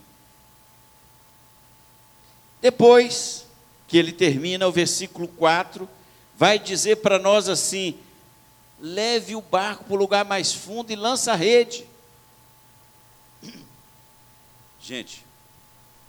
Depois 2.62 3.46
que 3.88 3.98
ele 3.98 4.12
termina 4.12 4.68
o 4.68 4.74
versículo 4.74 5.30
4, 5.30 5.88
vai 6.36 6.60
dizer 6.60 6.98
para 6.98 7.18
nós 7.18 7.48
assim: 7.48 7.98
leve 8.78 9.38
o 9.38 9.42
barco 9.42 9.86
para 9.86 9.94
o 9.94 9.98
lugar 9.98 10.26
mais 10.26 10.54
fundo 10.54 10.92
e 10.92 10.98
lança 10.98 11.32
a 11.32 11.36
rede. 11.38 11.93
Gente, 14.84 15.26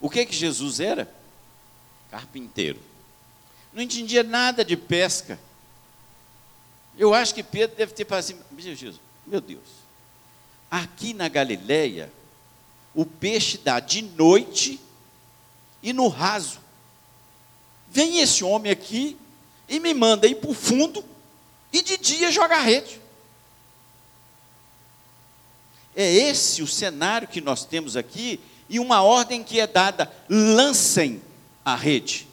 o 0.01 0.11
que 0.11 0.27
que 0.27 0.35
Jesus 0.35 0.81
era? 0.81 1.09
Carpinteiro. 2.11 2.81
Não 3.73 3.81
entendia 3.83 4.23
nada 4.23 4.65
de 4.65 4.77
pesca. 4.77 5.39
Eu 6.99 7.15
acho 7.15 7.35
que 7.35 7.43
Pedro 7.43 7.77
deve 7.77 7.93
ter 7.93 8.05
falado 8.05 8.25
assim, 8.25 8.39
meu 9.27 9.41
Deus, 9.41 9.85
Aqui 10.71 11.15
na 11.15 11.29
Galileia, 11.29 12.13
o 12.93 13.07
peixe 13.07 13.59
dá 13.59 13.79
de 13.79 14.03
noite 14.03 14.81
e 15.81 15.93
no 15.93 16.09
raso. 16.09 16.59
Vem 17.89 18.19
esse 18.19 18.43
homem 18.43 18.73
aqui 18.73 19.17
e 19.69 19.79
me 19.79 19.95
manda 19.95 20.27
ir 20.27 20.35
para 20.35 20.51
o 20.51 20.55
fundo 20.55 21.05
e 21.73 21.81
de 21.81 21.97
dia 21.97 22.33
jogar 22.33 22.63
rede. 22.63 23.01
É 25.95 26.13
esse 26.13 26.61
o 26.61 26.67
cenário 26.67 27.29
que 27.29 27.41
nós 27.41 27.65
temos 27.65 27.97
aqui 27.97 28.41
e 28.69 28.79
uma 28.79 29.03
ordem 29.03 29.43
que 29.43 29.61
é 29.61 29.67
dada: 29.67 30.13
lancem 30.29 31.23
a 31.65 31.75
rede. 31.75 32.29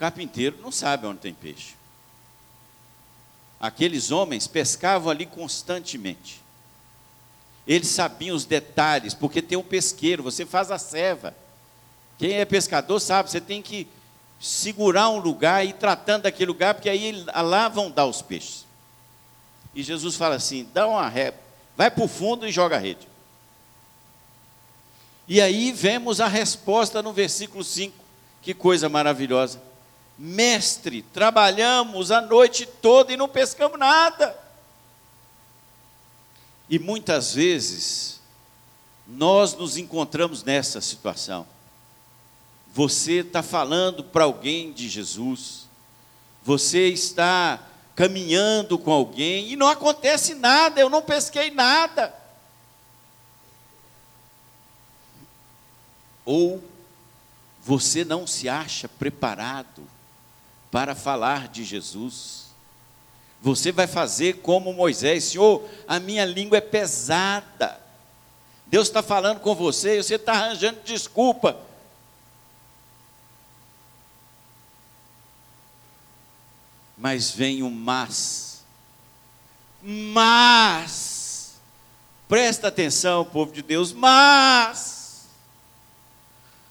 carpinteiro 0.00 0.56
não 0.62 0.72
sabe 0.72 1.06
onde 1.06 1.18
tem 1.18 1.34
peixe. 1.34 1.74
Aqueles 3.60 4.10
homens 4.10 4.46
pescavam 4.46 5.10
ali 5.10 5.26
constantemente. 5.26 6.40
Eles 7.66 7.88
sabiam 7.88 8.34
os 8.34 8.46
detalhes, 8.46 9.12
porque 9.12 9.42
tem 9.42 9.58
um 9.58 9.62
pesqueiro, 9.62 10.22
você 10.22 10.46
faz 10.46 10.70
a 10.70 10.78
ceva. 10.78 11.36
Quem 12.18 12.32
é 12.32 12.46
pescador 12.46 12.98
sabe, 12.98 13.30
você 13.30 13.42
tem 13.42 13.60
que 13.60 13.86
segurar 14.40 15.10
um 15.10 15.18
lugar 15.18 15.66
e 15.66 15.68
ir 15.68 15.72
tratando 15.74 16.22
daquele 16.22 16.50
lugar, 16.50 16.72
porque 16.72 16.88
aí 16.88 17.22
lá 17.34 17.68
vão 17.68 17.90
dar 17.90 18.06
os 18.06 18.22
peixes. 18.22 18.64
E 19.74 19.82
Jesus 19.82 20.16
fala 20.16 20.36
assim: 20.36 20.68
dá 20.72 20.86
uma 20.86 21.08
ré, 21.08 21.34
vai 21.76 21.90
para 21.90 22.04
o 22.04 22.08
fundo 22.08 22.46
e 22.46 22.52
joga 22.52 22.76
a 22.76 22.78
rede. 22.78 23.08
E 25.28 25.40
aí 25.40 25.70
vemos 25.70 26.20
a 26.20 26.26
resposta 26.26 27.00
no 27.00 27.12
versículo 27.12 27.62
5, 27.62 27.94
que 28.42 28.52
coisa 28.52 28.88
maravilhosa. 28.88 29.62
Mestre, 30.18 31.02
trabalhamos 31.02 32.10
a 32.10 32.20
noite 32.20 32.66
toda 32.66 33.12
e 33.12 33.16
não 33.16 33.28
pescamos 33.28 33.78
nada. 33.78 34.36
E 36.68 36.78
muitas 36.78 37.32
vezes, 37.34 38.20
nós 39.06 39.54
nos 39.54 39.76
encontramos 39.76 40.42
nessa 40.44 40.80
situação. 40.80 41.46
Você 42.72 43.20
está 43.20 43.42
falando 43.42 44.04
para 44.04 44.24
alguém 44.24 44.72
de 44.72 44.88
Jesus, 44.88 45.66
você 46.42 46.88
está 46.88 47.69
caminhando 48.00 48.78
com 48.78 48.90
alguém 48.90 49.50
e 49.50 49.56
não 49.56 49.68
acontece 49.68 50.34
nada, 50.34 50.80
eu 50.80 50.88
não 50.88 51.02
pesquei 51.02 51.50
nada. 51.50 52.14
Ou 56.24 56.64
você 57.62 58.02
não 58.02 58.26
se 58.26 58.48
acha 58.48 58.88
preparado 58.88 59.86
para 60.70 60.94
falar 60.94 61.48
de 61.48 61.62
Jesus. 61.62 62.46
Você 63.42 63.70
vai 63.70 63.86
fazer 63.86 64.38
como 64.38 64.72
Moisés, 64.72 65.24
Senhor, 65.24 65.62
a 65.86 66.00
minha 66.00 66.24
língua 66.24 66.56
é 66.56 66.62
pesada. 66.62 67.78
Deus 68.66 68.88
está 68.88 69.02
falando 69.02 69.40
com 69.40 69.54
você 69.54 69.98
e 69.98 70.02
você 70.02 70.14
está 70.14 70.32
arranjando 70.32 70.80
desculpa. 70.86 71.54
Mas 77.00 77.30
vem 77.30 77.62
o 77.62 77.70
mas. 77.70 78.62
Mas, 79.82 81.54
presta 82.28 82.68
atenção, 82.68 83.24
povo 83.24 83.50
de 83.50 83.62
Deus, 83.62 83.94
mas, 83.94 85.26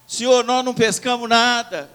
Senhor, 0.08 0.44
nós 0.44 0.64
não 0.64 0.76
pescamos 0.76 1.28
nada, 1.28 1.90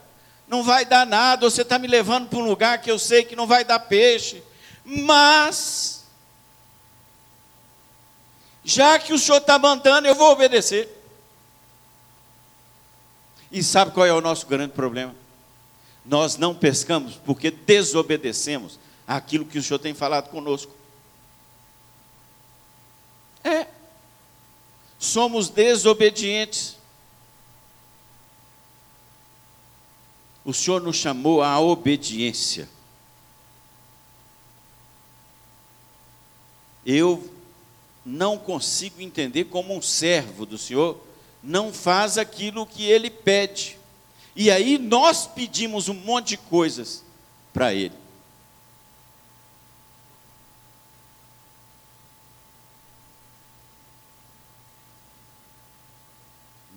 não 0.48 0.64
vai 0.64 0.84
dar 0.84 1.06
nada, 1.06 1.48
você 1.48 1.62
está 1.62 1.78
me 1.78 1.86
levando 1.86 2.28
para 2.28 2.40
um 2.40 2.44
lugar 2.44 2.80
que 2.80 2.90
eu 2.90 2.98
sei 2.98 3.24
que 3.24 3.36
não 3.36 3.46
vai 3.46 3.64
dar 3.64 3.78
peixe, 3.78 4.42
mas, 4.84 6.04
já 8.64 8.98
que 8.98 9.12
o 9.12 9.18
Senhor 9.18 9.38
está 9.38 9.56
mandando, 9.56 10.08
eu 10.08 10.14
vou 10.16 10.32
obedecer. 10.32 10.88
E 13.52 13.62
sabe 13.62 13.92
qual 13.92 14.04
é 14.04 14.12
o 14.12 14.20
nosso 14.20 14.44
grande 14.48 14.72
problema? 14.72 15.14
Nós 16.04 16.36
não 16.36 16.54
pescamos 16.54 17.14
porque 17.16 17.50
desobedecemos 17.50 18.78
aquilo 19.06 19.44
que 19.44 19.58
o 19.58 19.62
Senhor 19.62 19.78
tem 19.78 19.94
falado 19.94 20.28
conosco. 20.30 20.72
É. 23.42 23.66
Somos 24.98 25.48
desobedientes. 25.48 26.76
O 30.44 30.52
Senhor 30.52 30.80
nos 30.80 30.96
chamou 30.96 31.42
à 31.42 31.58
obediência. 31.58 32.68
Eu 36.84 37.32
não 38.04 38.36
consigo 38.36 39.00
entender 39.00 39.44
como 39.44 39.74
um 39.74 39.80
servo 39.80 40.44
do 40.44 40.58
Senhor 40.58 41.00
não 41.42 41.72
faz 41.72 42.16
aquilo 42.16 42.66
que 42.66 42.84
ele 42.84 43.10
pede. 43.10 43.78
E 44.36 44.50
aí 44.50 44.78
nós 44.78 45.26
pedimos 45.26 45.88
um 45.88 45.94
monte 45.94 46.30
de 46.30 46.36
coisas 46.36 47.04
para 47.52 47.72
ele. 47.72 47.94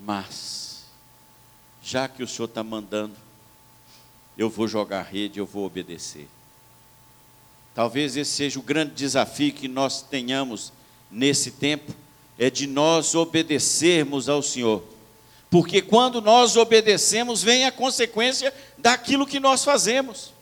Mas, 0.06 0.86
já 1.84 2.08
que 2.08 2.24
o 2.24 2.28
Senhor 2.28 2.46
está 2.46 2.64
mandando, 2.64 3.16
eu 4.38 4.50
vou 4.50 4.68
jogar 4.68 5.02
rede, 5.02 5.40
eu 5.40 5.46
vou 5.46 5.66
obedecer. 5.66 6.30
Talvez 7.74 8.16
esse 8.16 8.32
seja 8.32 8.60
o 8.60 8.64
grande 8.64 8.94
desafio 8.94 9.52
que 9.52 9.68
nós 9.68 10.02
tenhamos 10.02 10.72
nesse 11.12 11.52
tempo, 11.52 11.94
é 12.38 12.50
de 12.50 12.68
nós 12.68 13.16
obedecermos 13.16 14.30
ao 14.30 14.42
Senhor. 14.42 14.84
Porque 15.50 15.82
quando 15.82 16.22
nós 16.22 16.58
obedecemos, 16.58 17.42
vem 17.42 17.66
a 17.66 17.72
consequência 17.72 18.54
daquilo 18.78 19.26
que 19.26 19.40
nós 19.40 19.64
fazemos. 19.64 20.34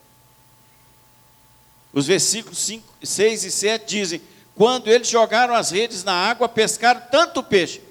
Os 1.93 2.07
versículos 2.07 2.57
5, 2.59 2.93
6 3.03 3.43
e 3.43 3.51
7 3.51 3.85
dizem: 3.85 4.21
Quando 4.55 4.87
eles 4.89 5.07
jogaram 5.07 5.53
as 5.53 5.71
redes 5.71 6.03
na 6.03 6.13
água, 6.13 6.49
pescaram 6.49 7.01
tanto 7.11 7.43
peixe 7.43 7.81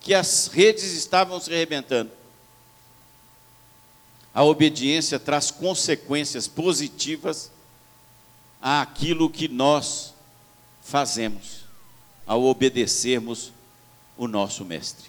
que 0.00 0.14
as 0.14 0.46
redes 0.48 0.92
estavam 0.92 1.40
se 1.40 1.52
arrebentando. 1.52 2.10
A 4.32 4.44
obediência 4.44 5.18
traz 5.18 5.50
consequências 5.50 6.46
positivas 6.46 7.50
àquilo 8.60 9.28
que 9.28 9.48
nós 9.48 10.14
fazemos 10.82 11.64
ao 12.26 12.44
obedecermos 12.44 13.52
o 14.16 14.28
nosso 14.28 14.64
Mestre. 14.64 15.08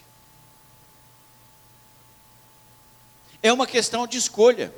É 3.42 3.52
uma 3.54 3.66
questão 3.66 4.06
de 4.06 4.18
escolha. 4.18 4.74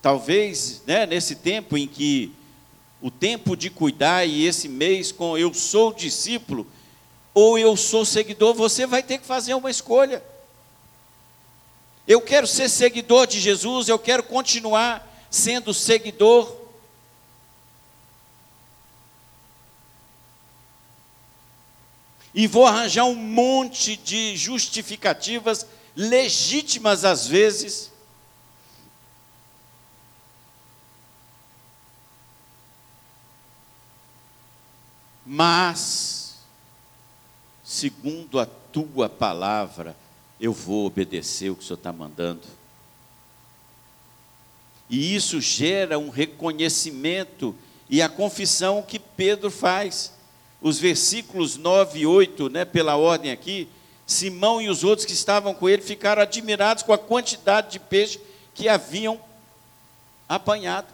Talvez, 0.00 0.82
né, 0.86 1.04
nesse 1.06 1.34
tempo 1.36 1.76
em 1.76 1.86
que 1.86 2.32
o 3.00 3.10
tempo 3.10 3.56
de 3.56 3.70
cuidar 3.70 4.24
e 4.24 4.44
esse 4.46 4.68
mês 4.68 5.12
com 5.12 5.36
eu 5.36 5.52
sou 5.54 5.92
discípulo 5.92 6.66
ou 7.34 7.58
eu 7.58 7.76
sou 7.76 8.04
seguidor, 8.04 8.54
você 8.54 8.86
vai 8.86 9.02
ter 9.02 9.18
que 9.18 9.26
fazer 9.26 9.54
uma 9.54 9.70
escolha. 9.70 10.22
Eu 12.06 12.20
quero 12.20 12.46
ser 12.46 12.68
seguidor 12.68 13.26
de 13.26 13.38
Jesus, 13.38 13.88
eu 13.88 13.98
quero 13.98 14.22
continuar 14.22 15.06
sendo 15.30 15.74
seguidor. 15.74 16.56
E 22.38 22.46
vou 22.46 22.64
arranjar 22.64 23.04
um 23.04 23.16
monte 23.16 23.96
de 23.96 24.36
justificativas, 24.36 25.66
legítimas 25.96 27.04
às 27.04 27.26
vezes, 27.26 27.90
mas, 35.26 36.36
segundo 37.64 38.38
a 38.38 38.46
tua 38.46 39.08
palavra, 39.08 39.96
eu 40.38 40.52
vou 40.52 40.86
obedecer 40.86 41.50
o 41.50 41.56
que 41.56 41.64
o 41.64 41.66
Senhor 41.66 41.78
está 41.78 41.92
mandando. 41.92 42.46
E 44.88 45.12
isso 45.12 45.40
gera 45.40 45.98
um 45.98 46.08
reconhecimento 46.08 47.52
e 47.90 48.00
a 48.00 48.08
confissão 48.08 48.80
que 48.80 49.00
Pedro 49.00 49.50
faz. 49.50 50.16
Os 50.60 50.78
versículos 50.78 51.56
9 51.56 52.00
e 52.00 52.06
8, 52.06 52.48
né, 52.48 52.64
pela 52.64 52.96
ordem 52.96 53.30
aqui, 53.30 53.68
Simão 54.06 54.60
e 54.60 54.68
os 54.68 54.84
outros 54.84 55.04
que 55.04 55.12
estavam 55.12 55.52
com 55.52 55.68
ele 55.68 55.82
ficaram 55.82 56.22
admirados 56.22 56.82
com 56.82 56.92
a 56.92 56.98
quantidade 56.98 57.72
de 57.72 57.78
peixe 57.78 58.18
que 58.54 58.68
haviam 58.68 59.20
apanhado. 60.28 60.92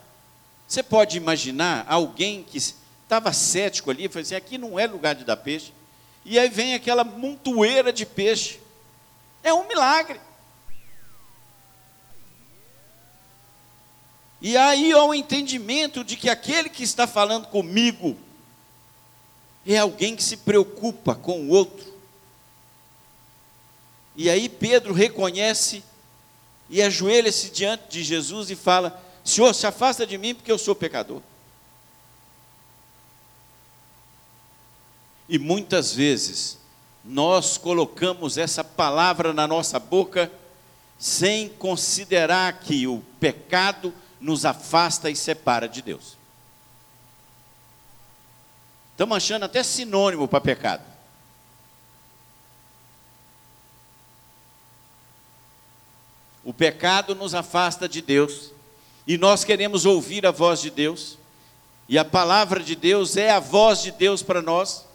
Você 0.66 0.83
pode 0.83 1.16
imaginar 1.16 1.87
alguém 1.88 2.42
que 2.42 2.59
estava 2.59 3.33
cético 3.33 3.90
ali, 3.90 4.09
falou 4.09 4.22
assim: 4.22 4.35
aqui 4.35 4.59
não 4.59 4.79
é 4.79 4.87
lugar 4.87 5.14
de 5.14 5.24
dar 5.24 5.37
peixe. 5.37 5.72
E 6.24 6.38
aí 6.38 6.48
vem 6.48 6.74
aquela 6.74 7.05
montoeira 7.05 7.92
de 7.92 8.05
peixe. 8.05 8.59
É 9.42 9.55
um 9.55 9.68
milagre. 9.68 10.20
E 14.40 14.57
aí 14.57 14.92
há 14.92 15.05
o 15.05 15.14
entendimento 15.14 16.03
de 16.03 16.16
que 16.16 16.29
aquele 16.29 16.68
que 16.68 16.83
está 16.83 17.07
falando 17.07 17.46
comigo 17.46 18.16
é 19.72 19.79
alguém 19.79 20.14
que 20.14 20.22
se 20.22 20.37
preocupa 20.37 21.14
com 21.14 21.40
o 21.40 21.48
outro. 21.48 21.94
E 24.14 24.29
aí 24.29 24.48
Pedro 24.48 24.92
reconhece 24.92 25.83
e 26.68 26.83
ajoelha-se 26.83 27.50
diante 27.50 27.85
de 27.88 28.03
Jesus 28.03 28.50
e 28.50 28.57
fala: 28.57 29.03
Senhor, 29.24 29.55
se 29.55 29.66
afasta 29.66 30.07
de 30.07 30.18
mim 30.18 30.35
porque 30.35 30.53
eu 30.53 30.59
sou 30.59 30.74
pecador. 30.74 31.22
E 35.29 35.38
muitas 35.38 35.94
vezes 35.94 36.59
nós 37.05 37.57
colocamos 37.57 38.37
essa 38.37 38.62
palavra 38.62 39.33
na 39.33 39.46
nossa 39.46 39.79
boca 39.79 40.31
sem 40.98 41.48
considerar 41.48 42.61
que 42.61 42.87
o 42.87 43.03
pecado 43.18 43.92
nos 44.20 44.44
afasta 44.44 45.11
e 45.11 45.16
separa 45.16 45.68
de 45.68 45.83
Deus. 45.83 46.16
Estamos 48.95 49.17
achando 49.17 49.43
até 49.43 49.63
sinônimo 49.63 50.29
para 50.29 50.41
pecado. 50.41 50.83
O 56.45 56.55
pecado 56.55 57.15
nos 57.15 57.35
afasta 57.35 57.89
de 57.89 58.01
Deus 58.01 58.53
e 59.07 59.19
nós 59.19 59.43
queremos 59.45 59.85
ouvir 59.85 60.25
a 60.25 60.31
voz 60.31 60.61
de 60.61 60.71
Deus, 60.71 61.19
e 61.87 61.99
a 61.99 62.05
palavra 62.05 62.63
de 62.63 62.75
Deus 62.75 63.19
é 63.19 63.31
a 63.31 63.39
voz 63.39 63.83
de 63.83 63.91
Deus 63.91 64.23
para 64.23 64.41
nós. 64.41 64.87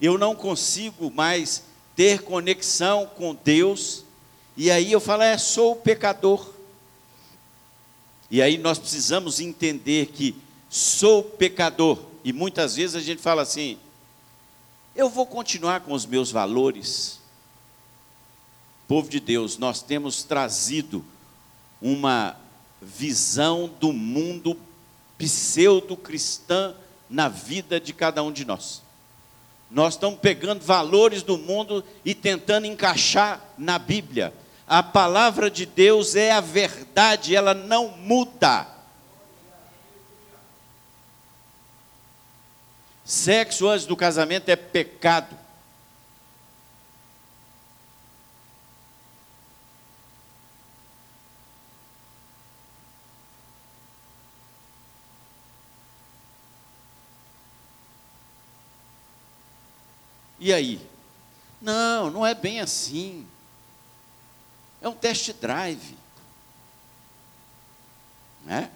eu 0.00 0.18
não 0.18 0.34
consigo 0.34 1.10
mais 1.10 1.62
ter 1.94 2.22
conexão 2.22 3.06
com 3.06 3.34
Deus, 3.34 4.04
e 4.56 4.70
aí 4.70 4.92
eu 4.92 5.00
falo, 5.00 5.22
é, 5.22 5.38
sou 5.38 5.76
pecador. 5.76 6.55
E 8.30 8.42
aí 8.42 8.58
nós 8.58 8.78
precisamos 8.78 9.40
entender 9.40 10.06
que 10.06 10.34
sou 10.68 11.22
pecador. 11.22 11.98
E 12.24 12.32
muitas 12.32 12.76
vezes 12.76 12.96
a 12.96 13.00
gente 13.00 13.22
fala 13.22 13.42
assim: 13.42 13.78
eu 14.94 15.08
vou 15.08 15.26
continuar 15.26 15.80
com 15.80 15.92
os 15.92 16.06
meus 16.06 16.30
valores. 16.30 17.20
Povo 18.88 19.08
de 19.08 19.20
Deus, 19.20 19.58
nós 19.58 19.82
temos 19.82 20.22
trazido 20.22 21.04
uma 21.82 22.36
visão 22.80 23.70
do 23.80 23.92
mundo 23.92 24.56
pseudo-cristã 25.18 26.74
na 27.10 27.28
vida 27.28 27.80
de 27.80 27.92
cada 27.92 28.22
um 28.22 28.32
de 28.32 28.44
nós. 28.44 28.82
Nós 29.70 29.94
estamos 29.94 30.20
pegando 30.20 30.64
valores 30.64 31.22
do 31.22 31.36
mundo 31.36 31.84
e 32.04 32.14
tentando 32.14 32.66
encaixar 32.66 33.44
na 33.58 33.78
Bíblia. 33.78 34.32
A 34.68 34.82
palavra 34.82 35.48
de 35.48 35.64
Deus 35.64 36.16
é 36.16 36.32
a 36.32 36.40
verdade, 36.40 37.36
ela 37.36 37.54
não 37.54 37.88
muda. 37.88 38.66
Sexo 43.04 43.68
antes 43.68 43.86
do 43.86 43.96
casamento 43.96 44.48
é 44.48 44.56
pecado. 44.56 45.38
E 60.40 60.52
aí? 60.52 60.80
Não, 61.62 62.10
não 62.10 62.26
é 62.26 62.34
bem 62.34 62.60
assim. 62.60 63.26
É 64.80 64.88
um 64.88 64.94
test 64.94 65.32
drive. 65.34 65.96
Né? 68.44 68.70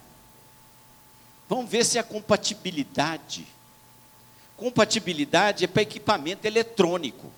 Vamos 1.47 1.69
ver 1.69 1.85
se 1.85 1.99
a 1.99 2.03
compatibilidade. 2.03 3.47
Compatibilidade 4.57 5.63
é 5.65 5.67
para 5.67 5.81
equipamento 5.81 6.45
eletrônico. 6.45 7.31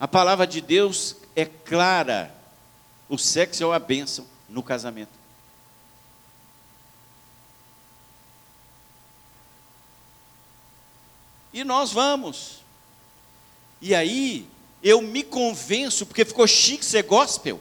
A 0.00 0.06
palavra 0.06 0.46
de 0.46 0.60
Deus 0.60 1.16
é 1.34 1.44
clara. 1.44 2.34
O 3.08 3.18
sexo 3.18 3.62
é 3.62 3.66
uma 3.66 3.78
bênção 3.78 4.26
no 4.48 4.62
casamento. 4.62 5.10
E 11.52 11.64
nós 11.64 11.92
vamos. 11.92 12.60
E 13.80 13.94
aí, 13.94 14.48
eu 14.82 15.02
me 15.02 15.22
convenço, 15.22 16.06
porque 16.06 16.24
ficou 16.24 16.46
chique 16.46 16.84
ser 16.84 17.02
gospel. 17.02 17.60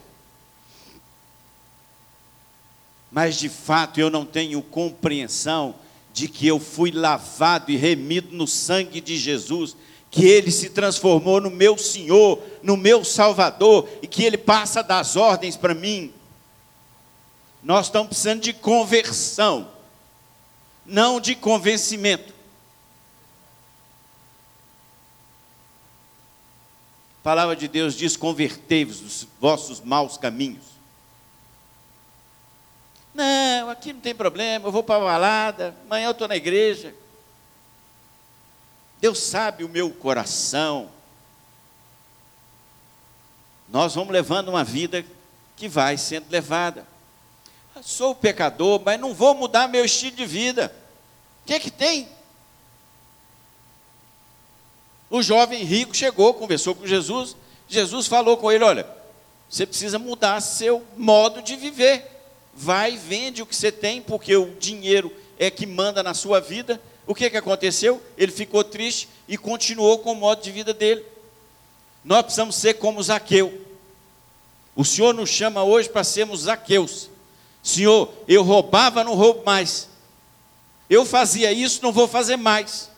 Mas 3.12 3.38
de 3.38 3.50
fato 3.50 4.00
eu 4.00 4.10
não 4.10 4.26
tenho 4.26 4.62
compreensão 4.62 5.76
de 6.14 6.28
que 6.28 6.48
eu 6.48 6.60
fui 6.60 6.92
lavado 6.92 7.72
e 7.72 7.78
remido 7.78 8.36
no 8.36 8.48
sangue 8.48 9.00
de 9.00 9.18
Jesus, 9.18 9.76
que 10.10 10.26
ele 10.26 10.52
se 10.52 10.70
transformou 10.70 11.40
no 11.40 11.50
meu 11.50 11.78
Senhor, 11.78 12.42
no 12.64 12.76
meu 12.76 13.04
Salvador, 13.04 13.88
e 14.02 14.08
que 14.08 14.24
ele 14.24 14.38
passa 14.38 14.82
das 14.82 15.16
ordens 15.16 15.56
para 15.56 15.74
mim. 15.74 16.14
Nós 17.62 17.88
estamos 17.88 18.10
precisando 18.10 18.42
de 18.42 18.54
conversão, 18.54 19.70
não 20.86 21.20
de 21.20 21.36
convencimento. 21.36 22.34
Palavra 27.28 27.58
de 27.58 27.68
Deus 27.68 27.94
diz: 27.94 28.16
convertei-vos 28.16 29.02
dos 29.02 29.28
vossos 29.38 29.82
maus 29.82 30.16
caminhos. 30.16 30.64
Não, 33.14 33.70
aqui 33.70 33.92
não 33.92 34.00
tem 34.00 34.16
problema, 34.16 34.66
eu 34.66 34.72
vou 34.72 34.82
para 34.82 34.96
a 34.96 35.06
balada, 35.06 35.76
amanhã 35.86 36.06
eu 36.06 36.12
estou 36.12 36.26
na 36.26 36.38
igreja. 36.38 36.96
Deus 39.02 39.20
sabe 39.20 39.66
o 39.66 39.70
meu 39.70 39.90
coração. 39.90 40.90
Nós 43.68 43.94
vamos 43.96 44.14
levando 44.14 44.48
uma 44.48 44.64
vida 44.64 45.06
que 45.58 45.68
vai 45.68 45.98
sendo 45.98 46.32
levada. 46.32 46.88
Eu 47.76 47.84
sou 47.84 48.16
pecador, 48.16 48.82
mas 48.86 48.98
não 48.98 49.14
vou 49.14 49.36
mudar 49.36 49.68
meu 49.68 49.84
estilo 49.84 50.16
de 50.16 50.26
vida. 50.26 50.74
O 51.44 51.48
que 51.48 51.56
é 51.56 51.60
que 51.60 51.72
tem? 51.72 52.08
O 55.10 55.22
jovem 55.22 55.64
rico 55.64 55.96
chegou, 55.96 56.34
conversou 56.34 56.76
com 56.76 56.86
Jesus. 56.86 57.36
Jesus 57.68 58.08
falou 58.08 58.38
com 58.38 58.52
ele: 58.52 58.64
Olha, 58.64 58.88
você 59.50 59.66
precisa 59.66 59.98
mudar 59.98 60.42
seu 60.42 60.84
modo 60.96 61.42
de 61.42 61.56
viver. 61.56 62.06
Vai 62.54 62.98
vende 62.98 63.42
o 63.42 63.46
que 63.46 63.56
você 63.56 63.72
tem, 63.72 64.02
porque 64.02 64.36
o 64.36 64.56
dinheiro 64.60 65.12
é 65.38 65.50
que 65.50 65.66
manda 65.66 66.02
na 66.04 66.14
sua 66.14 66.40
vida. 66.40 66.82
O 67.06 67.16
que, 67.16 67.30
que 67.30 67.38
aconteceu? 67.38 68.02
Ele 68.18 68.32
ficou 68.32 68.64
triste 68.64 69.08
e 69.28 69.38
continuou 69.38 70.00
com 70.00 70.12
o 70.12 70.16
modo 70.16 70.42
de 70.42 70.52
vida 70.52 70.74
dele. 70.74 71.06
Nós 72.04 72.24
precisamos 72.24 72.56
ser 72.56 72.76
como 72.76 73.02
Zaqueu. 73.02 73.62
O 74.76 74.84
Senhor 74.84 75.14
nos 75.14 75.30
chama 75.30 75.64
hoje 75.64 75.90
para 75.90 76.04
sermos 76.04 76.42
Zaqueus. 76.42 77.10
Senhor, 77.64 78.12
eu 78.28 78.44
roubava, 78.44 79.04
não 79.04 79.16
roubo 79.16 79.44
mais. 79.46 79.90
Eu 80.90 81.06
fazia 81.06 81.52
isso, 81.52 81.82
não 81.82 81.92
vou 81.92 82.08
fazer 82.08 82.38
mais. 82.38 82.90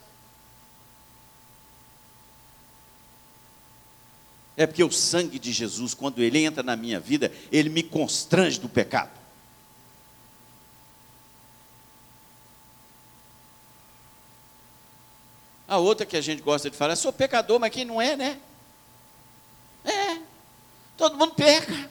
É 4.60 4.68
porque 4.68 4.84
o 4.84 4.92
sangue 4.92 5.40
de 5.40 5.54
Jesus, 5.54 5.94
quando 5.94 6.22
ele 6.22 6.44
entra 6.44 6.62
na 6.62 6.76
minha 6.76 7.00
vida, 7.00 7.32
ele 7.50 7.70
me 7.70 7.82
constrange 7.82 8.60
do 8.60 8.68
pecado. 8.68 9.18
A 15.66 15.78
outra 15.78 16.06
que 16.06 16.18
a 16.18 16.22
gente 16.22 16.42
gosta 16.42 16.70
de 16.70 16.76
falar, 16.76 16.98
sou 16.98 17.14
pecador, 17.14 17.58
mas 17.58 17.72
quem 17.72 17.86
não 17.86 18.02
é, 18.02 18.18
né? 18.18 18.38
É, 19.86 20.18
todo 20.98 21.16
mundo 21.16 21.36
peca. 21.36 21.90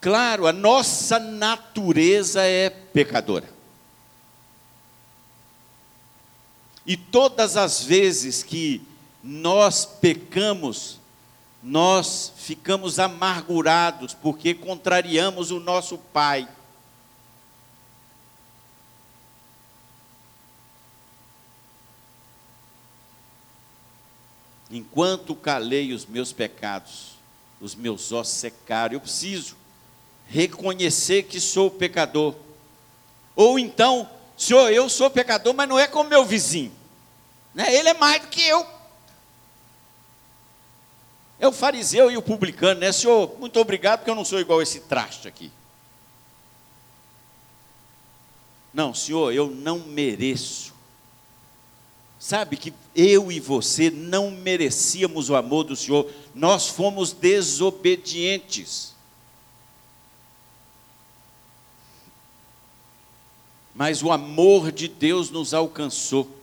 Claro, 0.00 0.46
a 0.46 0.52
nossa 0.52 1.18
natureza 1.18 2.44
é 2.44 2.70
pecadora. 2.70 3.57
E 6.88 6.96
todas 6.96 7.54
as 7.54 7.84
vezes 7.84 8.42
que 8.42 8.80
nós 9.22 9.84
pecamos, 9.84 10.98
nós 11.62 12.32
ficamos 12.34 12.98
amargurados 12.98 14.14
porque 14.14 14.54
contrariamos 14.54 15.50
o 15.50 15.60
nosso 15.60 15.98
Pai. 15.98 16.48
Enquanto 24.70 25.34
calei 25.34 25.92
os 25.92 26.06
meus 26.06 26.32
pecados, 26.32 27.18
os 27.60 27.74
meus 27.74 28.12
ossos 28.12 28.38
secaram, 28.38 28.94
eu 28.94 29.00
preciso 29.00 29.58
reconhecer 30.26 31.24
que 31.24 31.38
sou 31.38 31.70
pecador. 31.70 32.34
Ou 33.36 33.58
então, 33.58 34.08
Senhor, 34.38 34.72
eu 34.72 34.88
sou 34.88 35.10
pecador, 35.10 35.52
mas 35.52 35.68
não 35.68 35.78
é 35.78 35.86
como 35.86 36.08
meu 36.08 36.24
vizinho. 36.24 36.77
Né? 37.54 37.74
Ele 37.74 37.88
é 37.88 37.94
mais 37.94 38.22
do 38.22 38.28
que 38.28 38.42
eu. 38.42 38.66
É 41.40 41.46
o 41.46 41.52
fariseu 41.52 42.10
e 42.10 42.16
o 42.16 42.22
publicano, 42.22 42.80
né? 42.80 42.90
Senhor, 42.90 43.36
muito 43.38 43.58
obrigado, 43.60 44.00
porque 44.00 44.10
eu 44.10 44.14
não 44.14 44.24
sou 44.24 44.40
igual 44.40 44.60
esse 44.60 44.80
traste 44.80 45.28
aqui. 45.28 45.52
Não, 48.74 48.92
Senhor, 48.92 49.32
eu 49.32 49.48
não 49.48 49.78
mereço. 49.78 50.74
Sabe 52.18 52.56
que 52.56 52.74
eu 52.94 53.30
e 53.30 53.38
você 53.38 53.90
não 53.90 54.30
merecíamos 54.30 55.30
o 55.30 55.36
amor 55.36 55.64
do 55.64 55.76
Senhor, 55.76 56.10
nós 56.34 56.68
fomos 56.68 57.12
desobedientes. 57.12 58.92
Mas 63.72 64.02
o 64.02 64.10
amor 64.10 64.72
de 64.72 64.88
Deus 64.88 65.30
nos 65.30 65.54
alcançou. 65.54 66.37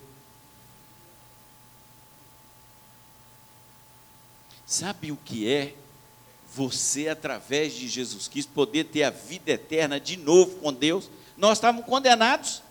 Sabe 4.66 5.12
o 5.12 5.18
que 5.18 5.48
é 5.52 5.76
você, 6.54 7.10
através 7.10 7.74
de 7.74 7.88
Jesus 7.88 8.28
Cristo, 8.28 8.52
poder 8.54 8.86
ter 8.86 9.04
a 9.04 9.10
vida 9.10 9.52
eterna 9.52 10.00
de 10.00 10.18
novo 10.18 10.56
com 10.60 10.74
Deus? 10.74 11.10
Nós 11.38 11.58
estávamos 11.58 11.86
condenados. 11.86 12.64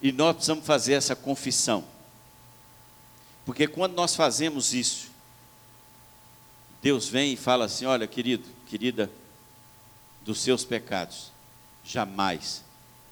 E 0.00 0.12
nós 0.12 0.36
precisamos 0.36 0.64
fazer 0.66 0.94
essa 0.94 1.16
confissão. 1.16 1.84
Porque 3.44 3.66
quando 3.66 3.94
nós 3.94 4.14
fazemos 4.14 4.72
isso, 4.72 5.10
Deus 6.82 7.08
vem 7.08 7.32
e 7.32 7.36
fala 7.36 7.64
assim: 7.64 7.86
olha, 7.86 8.06
querido, 8.06 8.46
querida, 8.68 9.10
dos 10.22 10.40
seus 10.40 10.64
pecados, 10.64 11.32
jamais 11.82 12.62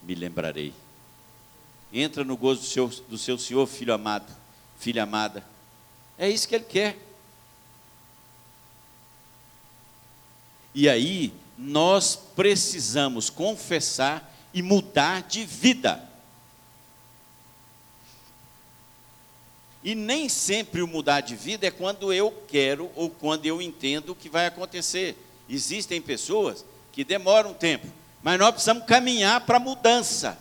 me 0.02 0.14
lembrarei. 0.14 0.74
Entra 1.92 2.24
no 2.24 2.36
gozo 2.36 2.60
do 2.60 2.66
seu, 2.66 2.88
do 2.88 3.18
seu 3.18 3.36
Senhor, 3.36 3.66
filho 3.66 3.92
amado. 3.92 4.32
filha 4.78 5.02
amada. 5.02 5.44
É 6.18 6.28
isso 6.28 6.48
que 6.48 6.54
ele 6.54 6.64
quer. 6.64 6.98
E 10.74 10.88
aí, 10.88 11.34
nós 11.58 12.16
precisamos 12.16 13.28
confessar 13.28 14.32
e 14.54 14.62
mudar 14.62 15.22
de 15.22 15.44
vida. 15.44 16.08
E 19.84 19.94
nem 19.94 20.28
sempre 20.28 20.80
o 20.80 20.86
mudar 20.86 21.20
de 21.20 21.34
vida 21.34 21.66
é 21.66 21.70
quando 21.70 22.12
eu 22.12 22.30
quero 22.48 22.90
ou 22.94 23.10
quando 23.10 23.46
eu 23.46 23.60
entendo 23.60 24.14
que 24.14 24.28
vai 24.28 24.46
acontecer. 24.46 25.16
Existem 25.48 26.00
pessoas 26.00 26.64
que 26.92 27.04
demoram 27.04 27.50
um 27.50 27.54
tempo, 27.54 27.86
mas 28.22 28.38
nós 28.38 28.52
precisamos 28.52 28.86
caminhar 28.86 29.44
para 29.44 29.56
a 29.56 29.60
mudança. 29.60 30.38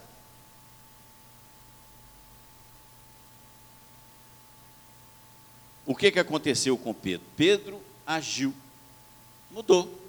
Que, 6.02 6.12
que 6.12 6.20
aconteceu 6.20 6.76
com 6.80 6.96
Pedro? 6.96 7.28
Pedro 7.38 7.80
agiu, 8.08 8.52
mudou. 9.52 10.02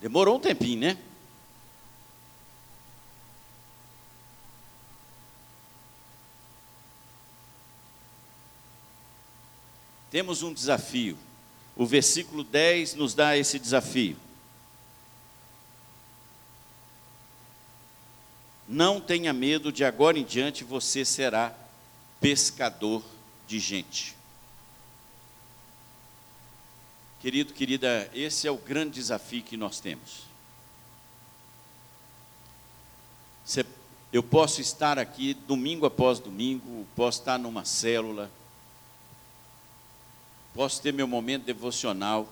Demorou 0.00 0.36
um 0.36 0.40
tempinho, 0.40 0.80
né? 0.80 0.98
Temos 10.10 10.42
um 10.42 10.52
desafio. 10.52 11.16
O 11.76 11.86
versículo 11.86 12.42
10 12.42 12.96
nos 12.96 13.14
dá 13.14 13.36
esse 13.36 13.60
desafio. 13.60 14.16
Não 18.66 19.00
tenha 19.00 19.32
medo, 19.32 19.70
de 19.70 19.84
agora 19.84 20.18
em 20.18 20.24
diante 20.24 20.64
você 20.64 21.04
será 21.04 21.54
pescador 22.20 23.04
de 23.46 23.60
gente. 23.60 24.20
Querido, 27.22 27.54
querida, 27.54 28.10
esse 28.12 28.48
é 28.48 28.50
o 28.50 28.56
grande 28.56 28.94
desafio 28.94 29.44
que 29.44 29.56
nós 29.56 29.78
temos. 29.78 30.24
Eu 34.12 34.24
posso 34.24 34.60
estar 34.60 34.98
aqui 34.98 35.32
domingo 35.32 35.86
após 35.86 36.18
domingo, 36.18 36.84
posso 36.96 37.20
estar 37.20 37.38
numa 37.38 37.64
célula, 37.64 38.28
posso 40.52 40.82
ter 40.82 40.92
meu 40.92 41.06
momento 41.06 41.44
devocional, 41.44 42.28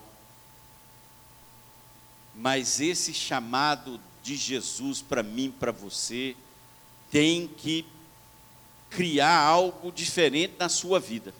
mas 2.35 2.81
esse 2.81 3.13
chamado 3.13 3.97
de 4.21 4.35
Jesus 4.35 5.01
para 5.01 5.23
mim, 5.23 5.55
para 5.57 5.71
você, 5.71 6.35
tem 7.09 7.47
que 7.47 7.85
criar 8.89 9.39
algo 9.39 9.89
diferente 9.89 10.55
na 10.59 10.67
sua 10.67 10.99
vida 10.99 11.33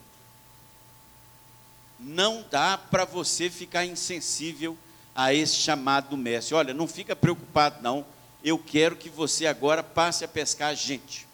não 2.02 2.44
dá 2.50 2.78
para 2.78 3.06
você 3.06 3.50
ficar 3.50 3.86
insensível 3.86 4.78
a 5.16 5.34
esse 5.34 5.56
chamado 5.56 6.10
do 6.10 6.18
mestre. 6.18 6.56
Olha, 6.56 6.74
não 6.74 6.88
fica 6.88 7.16
preocupado 7.16 7.82
não, 7.82 8.06
eu 8.44 8.58
quero 8.58 8.96
que 8.96 9.10
você 9.10 9.46
agora 9.46 9.84
passe 9.84 10.26
a 10.26 10.28
pescar 10.28 10.76
gente. 10.76 11.28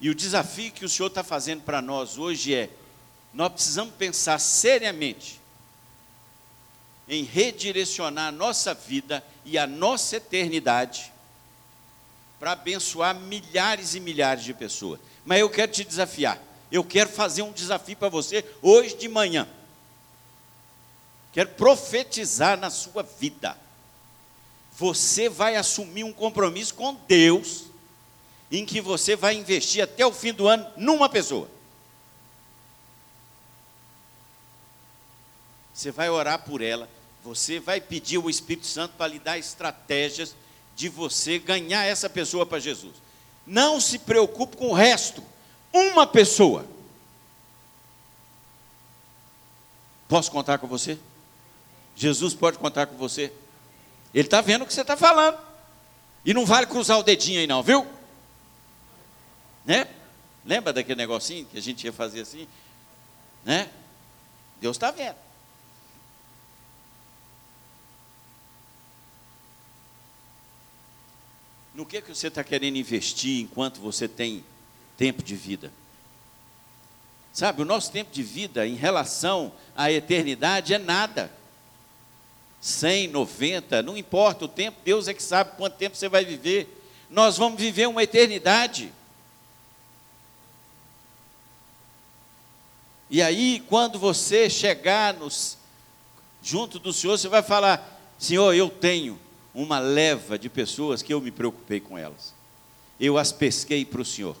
E 0.00 0.08
o 0.08 0.14
desafio 0.14 0.70
que 0.70 0.84
o 0.84 0.88
Senhor 0.88 1.08
está 1.08 1.24
fazendo 1.24 1.62
para 1.62 1.82
nós 1.82 2.18
hoje 2.18 2.54
é: 2.54 2.70
nós 3.32 3.52
precisamos 3.52 3.94
pensar 3.94 4.38
seriamente 4.38 5.40
em 7.08 7.24
redirecionar 7.24 8.28
a 8.28 8.32
nossa 8.32 8.74
vida 8.74 9.24
e 9.44 9.58
a 9.58 9.66
nossa 9.66 10.16
eternidade 10.16 11.12
para 12.38 12.52
abençoar 12.52 13.14
milhares 13.14 13.94
e 13.94 14.00
milhares 14.00 14.44
de 14.44 14.54
pessoas. 14.54 15.00
Mas 15.24 15.40
eu 15.40 15.48
quero 15.48 15.72
te 15.72 15.84
desafiar. 15.84 16.40
Eu 16.70 16.84
quero 16.84 17.08
fazer 17.08 17.42
um 17.42 17.52
desafio 17.52 17.96
para 17.96 18.08
você 18.08 18.44
hoje 18.60 18.96
de 18.96 19.08
manhã. 19.08 19.48
Quero 21.32 21.50
profetizar 21.50 22.58
na 22.58 22.70
sua 22.70 23.02
vida. 23.02 23.56
Você 24.76 25.28
vai 25.28 25.56
assumir 25.56 26.04
um 26.04 26.12
compromisso 26.12 26.74
com 26.74 26.94
Deus, 27.06 27.64
em 28.50 28.66
que 28.66 28.80
você 28.80 29.16
vai 29.16 29.34
investir 29.34 29.82
até 29.82 30.04
o 30.04 30.12
fim 30.12 30.32
do 30.32 30.46
ano 30.48 30.66
numa 30.76 31.08
pessoa. 31.08 31.48
Você 35.72 35.90
vai 35.90 36.08
orar 36.08 36.40
por 36.44 36.60
ela, 36.60 36.88
você 37.22 37.58
vai 37.58 37.80
pedir 37.80 38.18
o 38.18 38.30
Espírito 38.30 38.66
Santo 38.66 38.94
para 38.96 39.08
lhe 39.08 39.18
dar 39.18 39.38
estratégias 39.38 40.36
de 40.76 40.88
você 40.88 41.38
ganhar 41.38 41.84
essa 41.84 42.08
pessoa 42.08 42.46
para 42.46 42.60
Jesus. 42.60 42.94
Não 43.46 43.80
se 43.80 43.98
preocupe 43.98 44.56
com 44.56 44.68
o 44.68 44.74
resto. 44.74 45.22
Uma 45.72 46.06
pessoa. 46.06 46.66
Posso 50.08 50.30
contar 50.30 50.58
com 50.58 50.66
você? 50.66 50.98
Jesus 51.96 52.34
pode 52.34 52.58
contar 52.58 52.86
com 52.86 52.96
você? 52.96 53.32
Ele 54.12 54.26
está 54.26 54.40
vendo 54.40 54.62
o 54.62 54.66
que 54.66 54.72
você 54.72 54.82
está 54.82 54.96
falando. 54.96 55.38
E 56.24 56.32
não 56.32 56.46
vale 56.46 56.66
cruzar 56.66 56.98
o 56.98 57.02
dedinho 57.02 57.40
aí, 57.40 57.46
não, 57.46 57.62
viu? 57.62 57.86
Né? 59.64 59.86
Lembra 60.44 60.72
daquele 60.72 60.96
negocinho 60.96 61.46
que 61.46 61.58
a 61.58 61.62
gente 61.62 61.84
ia 61.84 61.92
fazer 61.92 62.20
assim? 62.20 62.46
Né? 63.44 63.68
Deus 64.60 64.76
está 64.76 64.90
vendo. 64.90 65.23
No 71.74 71.84
que, 71.84 72.00
que 72.00 72.14
você 72.14 72.28
está 72.28 72.44
querendo 72.44 72.76
investir 72.76 73.42
enquanto 73.42 73.80
você 73.80 74.06
tem 74.06 74.44
tempo 74.96 75.22
de 75.24 75.34
vida? 75.34 75.72
Sabe, 77.32 77.62
o 77.62 77.64
nosso 77.64 77.90
tempo 77.90 78.12
de 78.12 78.22
vida 78.22 78.64
em 78.64 78.76
relação 78.76 79.52
à 79.74 79.90
eternidade 79.90 80.72
é 80.72 80.78
nada. 80.78 81.32
100, 82.60 83.08
90, 83.08 83.82
não 83.82 83.96
importa 83.96 84.44
o 84.44 84.48
tempo, 84.48 84.78
Deus 84.84 85.08
é 85.08 85.12
que 85.12 85.22
sabe 85.22 85.56
quanto 85.56 85.74
tempo 85.74 85.96
você 85.96 86.08
vai 86.08 86.24
viver. 86.24 86.80
Nós 87.10 87.36
vamos 87.36 87.60
viver 87.60 87.88
uma 87.88 88.04
eternidade. 88.04 88.92
E 93.10 93.20
aí, 93.20 93.62
quando 93.68 93.98
você 93.98 94.48
chegar 94.48 95.12
nos, 95.14 95.58
junto 96.40 96.78
do 96.78 96.92
Senhor, 96.92 97.18
você 97.18 97.28
vai 97.28 97.42
falar: 97.42 98.00
Senhor, 98.18 98.54
eu 98.54 98.70
tenho 98.70 99.18
uma 99.54 99.78
leva 99.78 100.38
de 100.38 100.48
pessoas 100.48 101.00
que 101.00 101.14
eu 101.14 101.20
me 101.20 101.30
preocupei 101.30 101.78
com 101.78 101.96
elas. 101.96 102.34
Eu 102.98 103.16
as 103.16 103.30
pesquei 103.30 103.84
para 103.84 104.00
o 104.00 104.04
Senhor. 104.04 104.36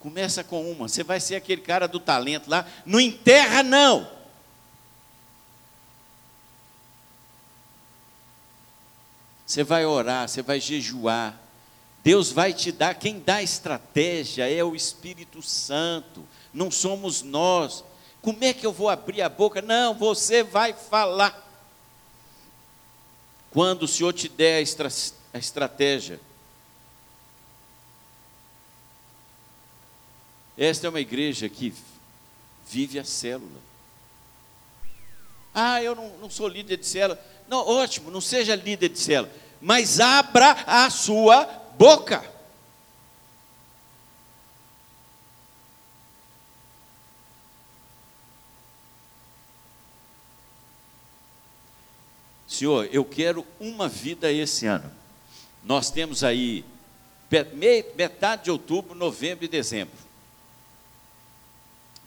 Começa 0.00 0.44
com 0.44 0.70
uma, 0.70 0.86
você 0.86 1.02
vai 1.02 1.18
ser 1.18 1.36
aquele 1.36 1.62
cara 1.62 1.88
do 1.88 1.98
talento 1.98 2.50
lá, 2.50 2.66
não 2.84 3.00
enterra 3.00 3.62
não. 3.62 4.06
Você 9.46 9.64
vai 9.64 9.86
orar, 9.86 10.28
você 10.28 10.42
vai 10.42 10.60
jejuar. 10.60 11.40
Deus 12.02 12.30
vai 12.30 12.52
te 12.52 12.70
dar, 12.70 12.94
quem 12.94 13.18
dá 13.18 13.42
estratégia 13.42 14.50
é 14.50 14.62
o 14.62 14.76
Espírito 14.76 15.40
Santo, 15.40 16.22
não 16.52 16.70
somos 16.70 17.22
nós. 17.22 17.82
Como 18.24 18.42
é 18.42 18.54
que 18.54 18.64
eu 18.64 18.72
vou 18.72 18.88
abrir 18.88 19.20
a 19.20 19.28
boca? 19.28 19.60
Não, 19.60 19.92
você 19.92 20.42
vai 20.42 20.72
falar. 20.72 21.46
Quando 23.50 23.82
o 23.82 23.88
Senhor 23.88 24.14
te 24.14 24.30
der 24.30 24.56
a, 24.56 24.60
estra 24.62 24.88
a 25.30 25.38
estratégia. 25.38 26.18
Esta 30.56 30.86
é 30.86 30.90
uma 30.90 31.00
igreja 31.00 31.50
que 31.50 31.74
vive 32.66 32.98
a 32.98 33.04
célula. 33.04 33.60
Ah, 35.52 35.82
eu 35.82 35.94
não, 35.94 36.08
não 36.16 36.30
sou 36.30 36.48
líder 36.48 36.78
de 36.78 36.86
célula. 36.86 37.22
Não, 37.46 37.58
ótimo, 37.58 38.10
não 38.10 38.22
seja 38.22 38.56
líder 38.56 38.88
de 38.88 38.98
célula. 39.00 39.30
Mas 39.60 40.00
abra 40.00 40.52
a 40.66 40.88
sua 40.88 41.44
boca. 41.76 42.24
Senhor, 52.54 52.88
eu 52.92 53.04
quero 53.04 53.44
uma 53.58 53.88
vida 53.88 54.30
esse 54.30 54.66
ano. 54.66 54.90
Nós 55.64 55.90
temos 55.90 56.22
aí 56.22 56.64
metade 57.96 58.44
de 58.44 58.50
outubro, 58.50 58.94
novembro 58.94 59.44
e 59.44 59.48
dezembro. 59.48 59.96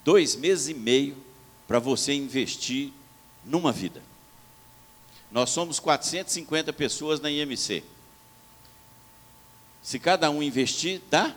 Dois 0.05 0.36
meses 0.36 0.69
e 0.69 0.73
meio 0.73 1.17
para 1.67 1.79
você 1.79 2.13
investir 2.13 2.93
numa 3.43 3.73
vida. 3.73 4.01
Nós 5.29 5.49
somos 5.49 5.79
450 5.79 6.71
pessoas 6.71 7.19
na 7.19 7.29
IMC. 7.29 7.83
Se 9.83 9.99
cada 9.99 10.29
um 10.29 10.41
investir, 10.41 11.01
dá? 11.10 11.36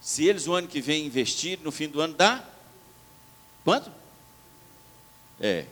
Se 0.00 0.24
eles 0.26 0.46
o 0.46 0.54
ano 0.54 0.68
que 0.68 0.80
vem 0.80 1.04
investir, 1.06 1.58
no 1.62 1.70
fim 1.70 1.88
do 1.88 2.00
ano 2.00 2.14
dá? 2.14 2.46
Quanto? 3.62 3.90
É, 5.40 5.66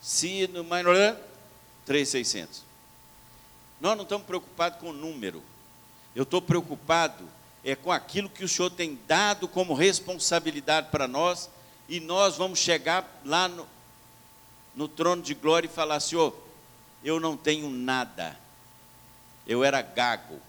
se 0.00 0.46
no 0.48 0.64
3,600. 1.84 2.62
Nós 3.80 3.96
não 3.96 4.04
estamos 4.04 4.26
preocupados 4.26 4.78
com 4.78 4.90
o 4.90 4.92
número. 4.92 5.42
Eu 6.14 6.24
estou 6.24 6.40
preocupado 6.40 7.28
é 7.62 7.74
com 7.74 7.92
aquilo 7.92 8.28
que 8.28 8.44
o 8.44 8.48
Senhor 8.48 8.70
tem 8.70 8.98
dado 9.06 9.46
como 9.46 9.74
responsabilidade 9.74 10.88
para 10.90 11.06
nós, 11.06 11.50
e 11.88 12.00
nós 12.00 12.36
vamos 12.36 12.58
chegar 12.58 13.20
lá 13.24 13.48
no, 13.48 13.66
no 14.74 14.88
trono 14.88 15.22
de 15.22 15.34
glória 15.34 15.66
e 15.66 15.70
falar: 15.70 16.00
Senhor, 16.00 16.34
eu 17.04 17.20
não 17.20 17.36
tenho 17.36 17.68
nada, 17.68 18.38
eu 19.46 19.62
era 19.62 19.82
gago. 19.82 20.40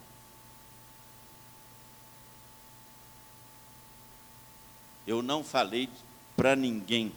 Eu 5.05 5.21
não 5.21 5.43
falei 5.43 5.89
para 6.37 6.55
ninguém. 6.55 7.11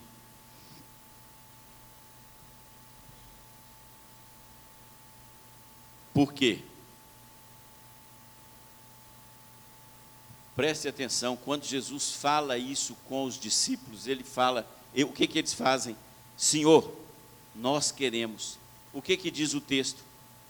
Por 6.14 6.32
quê? 6.32 6.60
Preste 10.54 10.86
atenção, 10.86 11.36
quando 11.36 11.64
Jesus 11.64 12.12
fala 12.12 12.56
isso 12.56 12.96
com 13.08 13.24
os 13.24 13.38
discípulos, 13.38 14.06
ele 14.06 14.22
fala, 14.22 14.64
o 14.96 15.12
que, 15.12 15.26
que 15.26 15.40
eles 15.40 15.52
fazem? 15.52 15.96
Senhor, 16.36 16.96
nós 17.54 17.90
queremos. 17.90 18.56
O 18.92 19.02
que, 19.02 19.16
que 19.16 19.32
diz 19.32 19.52
o 19.52 19.60
texto? 19.60 20.04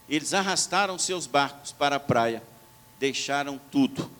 Eles 0.06 0.34
arrastaram 0.34 0.98
seus 0.98 1.26
barcos 1.26 1.72
para 1.72 1.96
a 1.96 2.00
praia, 2.00 2.42
deixaram 2.98 3.58
tudo 3.70 4.10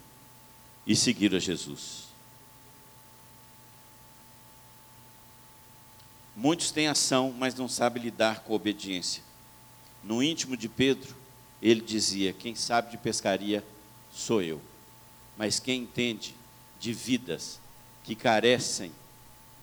e 0.87 0.97
seguiram 0.97 1.37
a 1.37 1.41
Jesus. 1.41 2.05
Muitos 6.35 6.71
têm 6.71 6.89
ação, 6.89 7.35
mas 7.37 7.55
não 7.55 7.69
sabem 7.69 8.03
lidar 8.03 8.41
com 8.41 8.55
a 8.55 8.57
obediência. 8.57 9.23
No 10.03 10.23
íntimo 10.23 10.57
de 10.57 10.69
Pedro, 10.69 11.15
ele 11.65 11.81
dizia: 11.81 12.33
Quem 12.33 12.55
sabe 12.55 12.93
de 12.93 12.97
pescaria 12.97 13.65
sou 14.13 14.41
eu 14.41 14.61
mas 15.37 15.59
quem 15.59 15.83
entende 15.83 16.35
de 16.79 16.93
vidas 16.93 17.59
que 18.03 18.15
carecem 18.15 18.93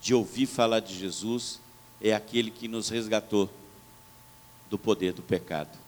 de 0.00 0.14
ouvir 0.14 0.46
falar 0.46 0.80
de 0.80 0.94
Jesus 0.94 1.60
é 2.00 2.12
aquele 2.12 2.50
que 2.50 2.66
nos 2.66 2.88
resgatou 2.88 3.48
do 4.68 4.78
poder 4.78 5.12
do 5.12 5.22
pecado. 5.22 5.78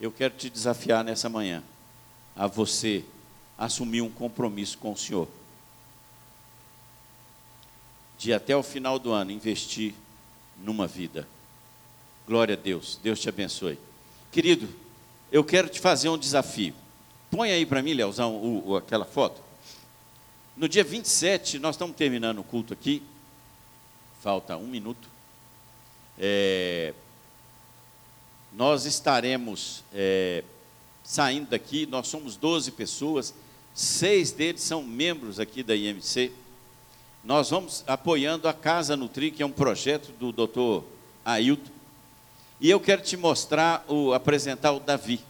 Eu 0.00 0.10
quero 0.10 0.34
te 0.34 0.48
desafiar 0.48 1.04
nessa 1.04 1.28
manhã 1.28 1.62
a 2.34 2.46
você 2.46 3.04
assumir 3.58 4.02
um 4.02 4.10
compromisso 4.10 4.78
com 4.78 4.92
o 4.92 4.96
Senhor. 4.96 5.28
De 8.18 8.32
até 8.32 8.56
o 8.56 8.62
final 8.62 8.98
do 8.98 9.12
ano 9.12 9.30
investir 9.30 9.94
numa 10.58 10.86
vida. 10.86 11.28
Glória 12.26 12.54
a 12.54 12.58
Deus. 12.58 12.98
Deus 13.02 13.20
te 13.20 13.28
abençoe. 13.28 13.78
Querido, 14.36 14.68
eu 15.32 15.42
quero 15.42 15.66
te 15.66 15.80
fazer 15.80 16.10
um 16.10 16.18
desafio. 16.18 16.74
Põe 17.30 17.52
aí 17.52 17.64
para 17.64 17.82
mim, 17.82 17.94
Leozão, 17.94 18.34
o, 18.34 18.68
o, 18.68 18.76
aquela 18.76 19.06
foto. 19.06 19.40
No 20.54 20.68
dia 20.68 20.84
27, 20.84 21.58
nós 21.58 21.74
estamos 21.74 21.96
terminando 21.96 22.40
o 22.40 22.44
culto 22.44 22.74
aqui. 22.74 23.02
Falta 24.20 24.54
um 24.58 24.66
minuto. 24.66 25.08
É, 26.18 26.92
nós 28.52 28.84
estaremos 28.84 29.82
é, 29.94 30.44
saindo 31.02 31.48
daqui, 31.48 31.86
nós 31.86 32.06
somos 32.06 32.36
12 32.36 32.72
pessoas, 32.72 33.32
seis 33.74 34.32
deles 34.32 34.60
são 34.60 34.82
membros 34.82 35.40
aqui 35.40 35.62
da 35.62 35.74
IMC. 35.74 36.30
Nós 37.24 37.48
vamos 37.48 37.82
apoiando 37.86 38.48
a 38.48 38.52
Casa 38.52 38.98
Nutri, 38.98 39.30
que 39.30 39.42
é 39.42 39.46
um 39.46 39.50
projeto 39.50 40.12
do 40.20 40.30
doutor 40.30 40.84
Ailton. 41.24 41.75
E 42.60 42.70
eu 42.70 42.80
quero 42.80 43.02
te 43.02 43.16
mostrar, 43.16 43.84
o, 43.86 44.12
apresentar 44.12 44.72
o 44.72 44.80
Davi. 44.80 45.20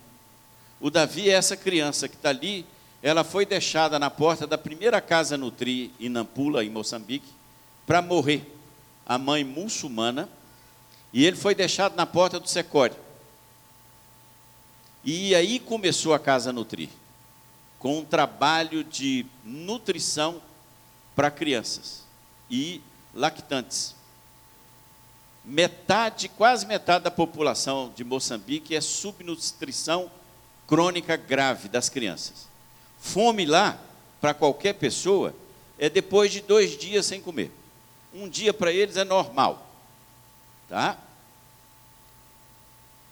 O 0.80 0.90
Davi 0.90 1.28
é 1.28 1.32
essa 1.32 1.56
criança 1.56 2.08
que 2.08 2.14
está 2.14 2.28
ali, 2.28 2.64
ela 3.02 3.24
foi 3.24 3.44
deixada 3.44 3.98
na 3.98 4.10
porta 4.10 4.46
da 4.46 4.56
primeira 4.56 5.00
casa 5.00 5.36
Nutri 5.36 5.92
em 5.98 6.08
Nampula, 6.08 6.64
em 6.64 6.70
Moçambique, 6.70 7.28
para 7.86 8.00
morrer. 8.02 8.52
A 9.06 9.18
mãe 9.18 9.44
muçulmana, 9.44 10.28
e 11.12 11.24
ele 11.24 11.36
foi 11.36 11.54
deixado 11.54 11.96
na 11.96 12.04
porta 12.04 12.38
do 12.38 12.48
Secório. 12.48 12.96
E 15.04 15.34
aí 15.34 15.60
começou 15.60 16.12
a 16.12 16.18
Casa 16.18 16.52
Nutri, 16.52 16.90
com 17.78 18.00
um 18.00 18.04
trabalho 18.04 18.82
de 18.82 19.24
nutrição 19.44 20.42
para 21.14 21.30
crianças 21.30 22.02
e 22.50 22.82
lactantes. 23.14 23.95
Metade, 25.46 26.28
quase 26.28 26.66
metade 26.66 27.04
da 27.04 27.10
população 27.10 27.92
de 27.94 28.02
Moçambique 28.02 28.74
é 28.74 28.80
subnutrição 28.80 30.10
crônica 30.66 31.16
grave 31.16 31.68
das 31.68 31.88
crianças. 31.88 32.48
Fome 32.98 33.46
lá, 33.46 33.78
para 34.20 34.34
qualquer 34.34 34.72
pessoa, 34.72 35.32
é 35.78 35.88
depois 35.88 36.32
de 36.32 36.40
dois 36.40 36.76
dias 36.76 37.06
sem 37.06 37.20
comer. 37.20 37.52
Um 38.12 38.28
dia 38.28 38.52
para 38.52 38.72
eles 38.72 38.96
é 38.96 39.04
normal. 39.04 39.70
Tá? 40.68 40.98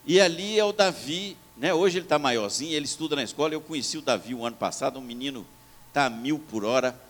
E 0.05 0.21
ali 0.21 0.59
é 0.59 0.65
o 0.65 0.73
Davi, 0.73 1.37
né? 1.57 1.73
hoje 1.73 1.99
ele 1.99 2.05
está 2.05 2.19
maiorzinho, 2.19 2.73
ele 2.73 2.85
estuda 2.85 3.15
na 3.15 3.23
escola. 3.23 3.55
Eu 3.55 3.61
conheci 3.61 3.97
o 3.97 4.03
Davi 4.03 4.35
o 4.35 4.45
ano 4.45 4.57
passado, 4.57 4.99
um 4.99 5.03
menino 5.03 5.47
está 5.87 6.07
a 6.07 6.11
mil 6.11 6.41
por 6.41 6.65
hora. 6.65 7.01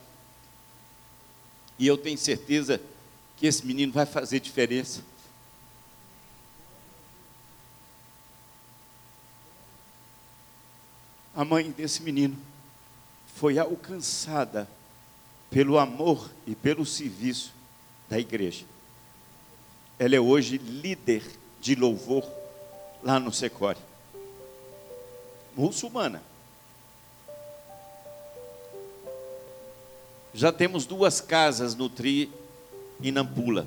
E 1.79 1.87
eu 1.87 1.97
tenho 1.97 2.19
certeza 2.19 2.79
que 3.39 3.47
esse 3.47 3.67
menino 3.67 3.91
vai 3.91 4.05
fazer 4.05 4.39
diferença 4.39 5.14
a 11.35 11.45
mãe 11.45 11.71
desse 11.71 12.03
menino 12.03 12.37
foi 13.35 13.59
alcançada 13.59 14.69
pelo 15.51 15.79
amor 15.79 16.31
e 16.47 16.55
pelo 16.55 16.87
serviço 16.87 17.53
da 18.09 18.19
igreja. 18.19 18.65
Ela 19.99 20.15
é 20.15 20.21
hoje 20.21 20.59
líder 20.59 21.25
de 21.61 21.75
louvor 21.75 22.25
lá 23.03 23.19
no 23.19 23.33
Secore. 23.33 23.79
Muçulmana. 25.57 26.23
Já 30.33 30.53
temos 30.53 30.87
duas 30.87 31.21
casas 31.21 31.75
no 31.75 31.89
Tri 31.89 32.31
e 33.01 33.11
Nampula. 33.13 33.67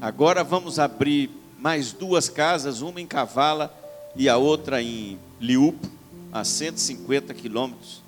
Agora 0.00 0.44
vamos 0.44 0.78
abrir 0.78 1.30
mais 1.58 1.92
duas 1.92 2.28
casas, 2.28 2.80
uma 2.80 3.00
em 3.00 3.06
Cavala 3.06 3.74
e 4.14 4.28
a 4.28 4.36
outra 4.36 4.82
em 4.82 5.18
Liupo 5.40 5.95
a 6.40 6.44
150 6.44 7.32
quilômetros 7.32 8.02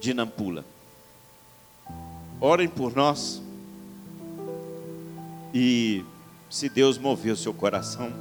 de 0.00 0.12
Nampula. 0.12 0.64
Orem 2.40 2.68
por 2.68 2.94
nós 2.94 3.40
e, 5.54 6.04
se 6.50 6.68
Deus 6.68 6.98
mover 6.98 7.32
o 7.32 7.36
seu 7.36 7.54
coração, 7.54 8.12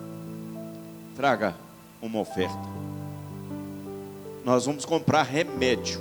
traga 1.16 1.56
uma 2.00 2.20
oferta. 2.20 2.56
Nós 4.46 4.68
vamos 4.68 4.86
comprar 4.86 5.24
remédio. 5.24 6.00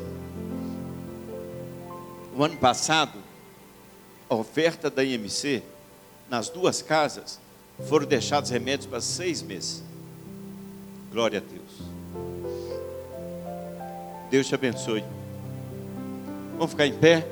O 2.37 2.45
ano 2.45 2.59
passado, 2.59 3.19
a 4.29 4.35
oferta 4.35 4.91
da 4.91 5.03
IMC, 5.03 5.63
nas 6.29 6.51
duas 6.51 6.83
casas, 6.83 7.41
foram 7.89 8.07
deixados 8.07 8.51
remédios 8.51 8.87
para 8.87 9.01
seis 9.01 9.41
meses. 9.41 9.83
Glória 11.11 11.39
a 11.39 11.43
Deus. 11.43 11.96
Deus 14.31 14.47
te 14.47 14.55
abençoe. 14.55 15.05
Vamos 16.53 16.71
ficar 16.71 16.87
em 16.87 16.95
pé. 16.95 17.27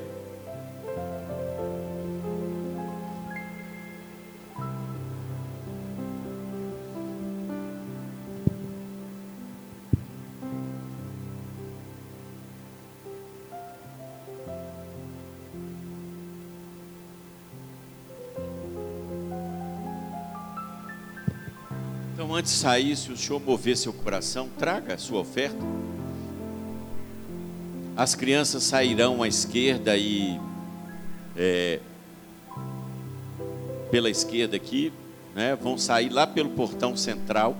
Então, 22.13 22.33
antes 22.33 22.53
de 22.53 22.57
sair, 22.57 22.95
se 22.95 23.11
o 23.11 23.17
Senhor 23.17 23.39
mover 23.39 23.75
seu 23.75 23.91
coração, 23.91 24.49
traga 24.57 24.93
a 24.93 24.97
sua 24.97 25.19
oferta. 25.19 25.57
As 27.97 28.13
crianças 28.13 28.63
sairão 28.63 29.23
à 29.23 29.27
esquerda 29.27 29.95
e 29.95 30.37
é, 31.35 31.79
pela 33.89 34.09
esquerda 34.09 34.57
aqui, 34.57 34.91
né, 35.33 35.55
vão 35.55 35.77
sair 35.77 36.09
lá 36.09 36.27
pelo 36.27 36.49
portão 36.49 36.97
central 36.97 37.55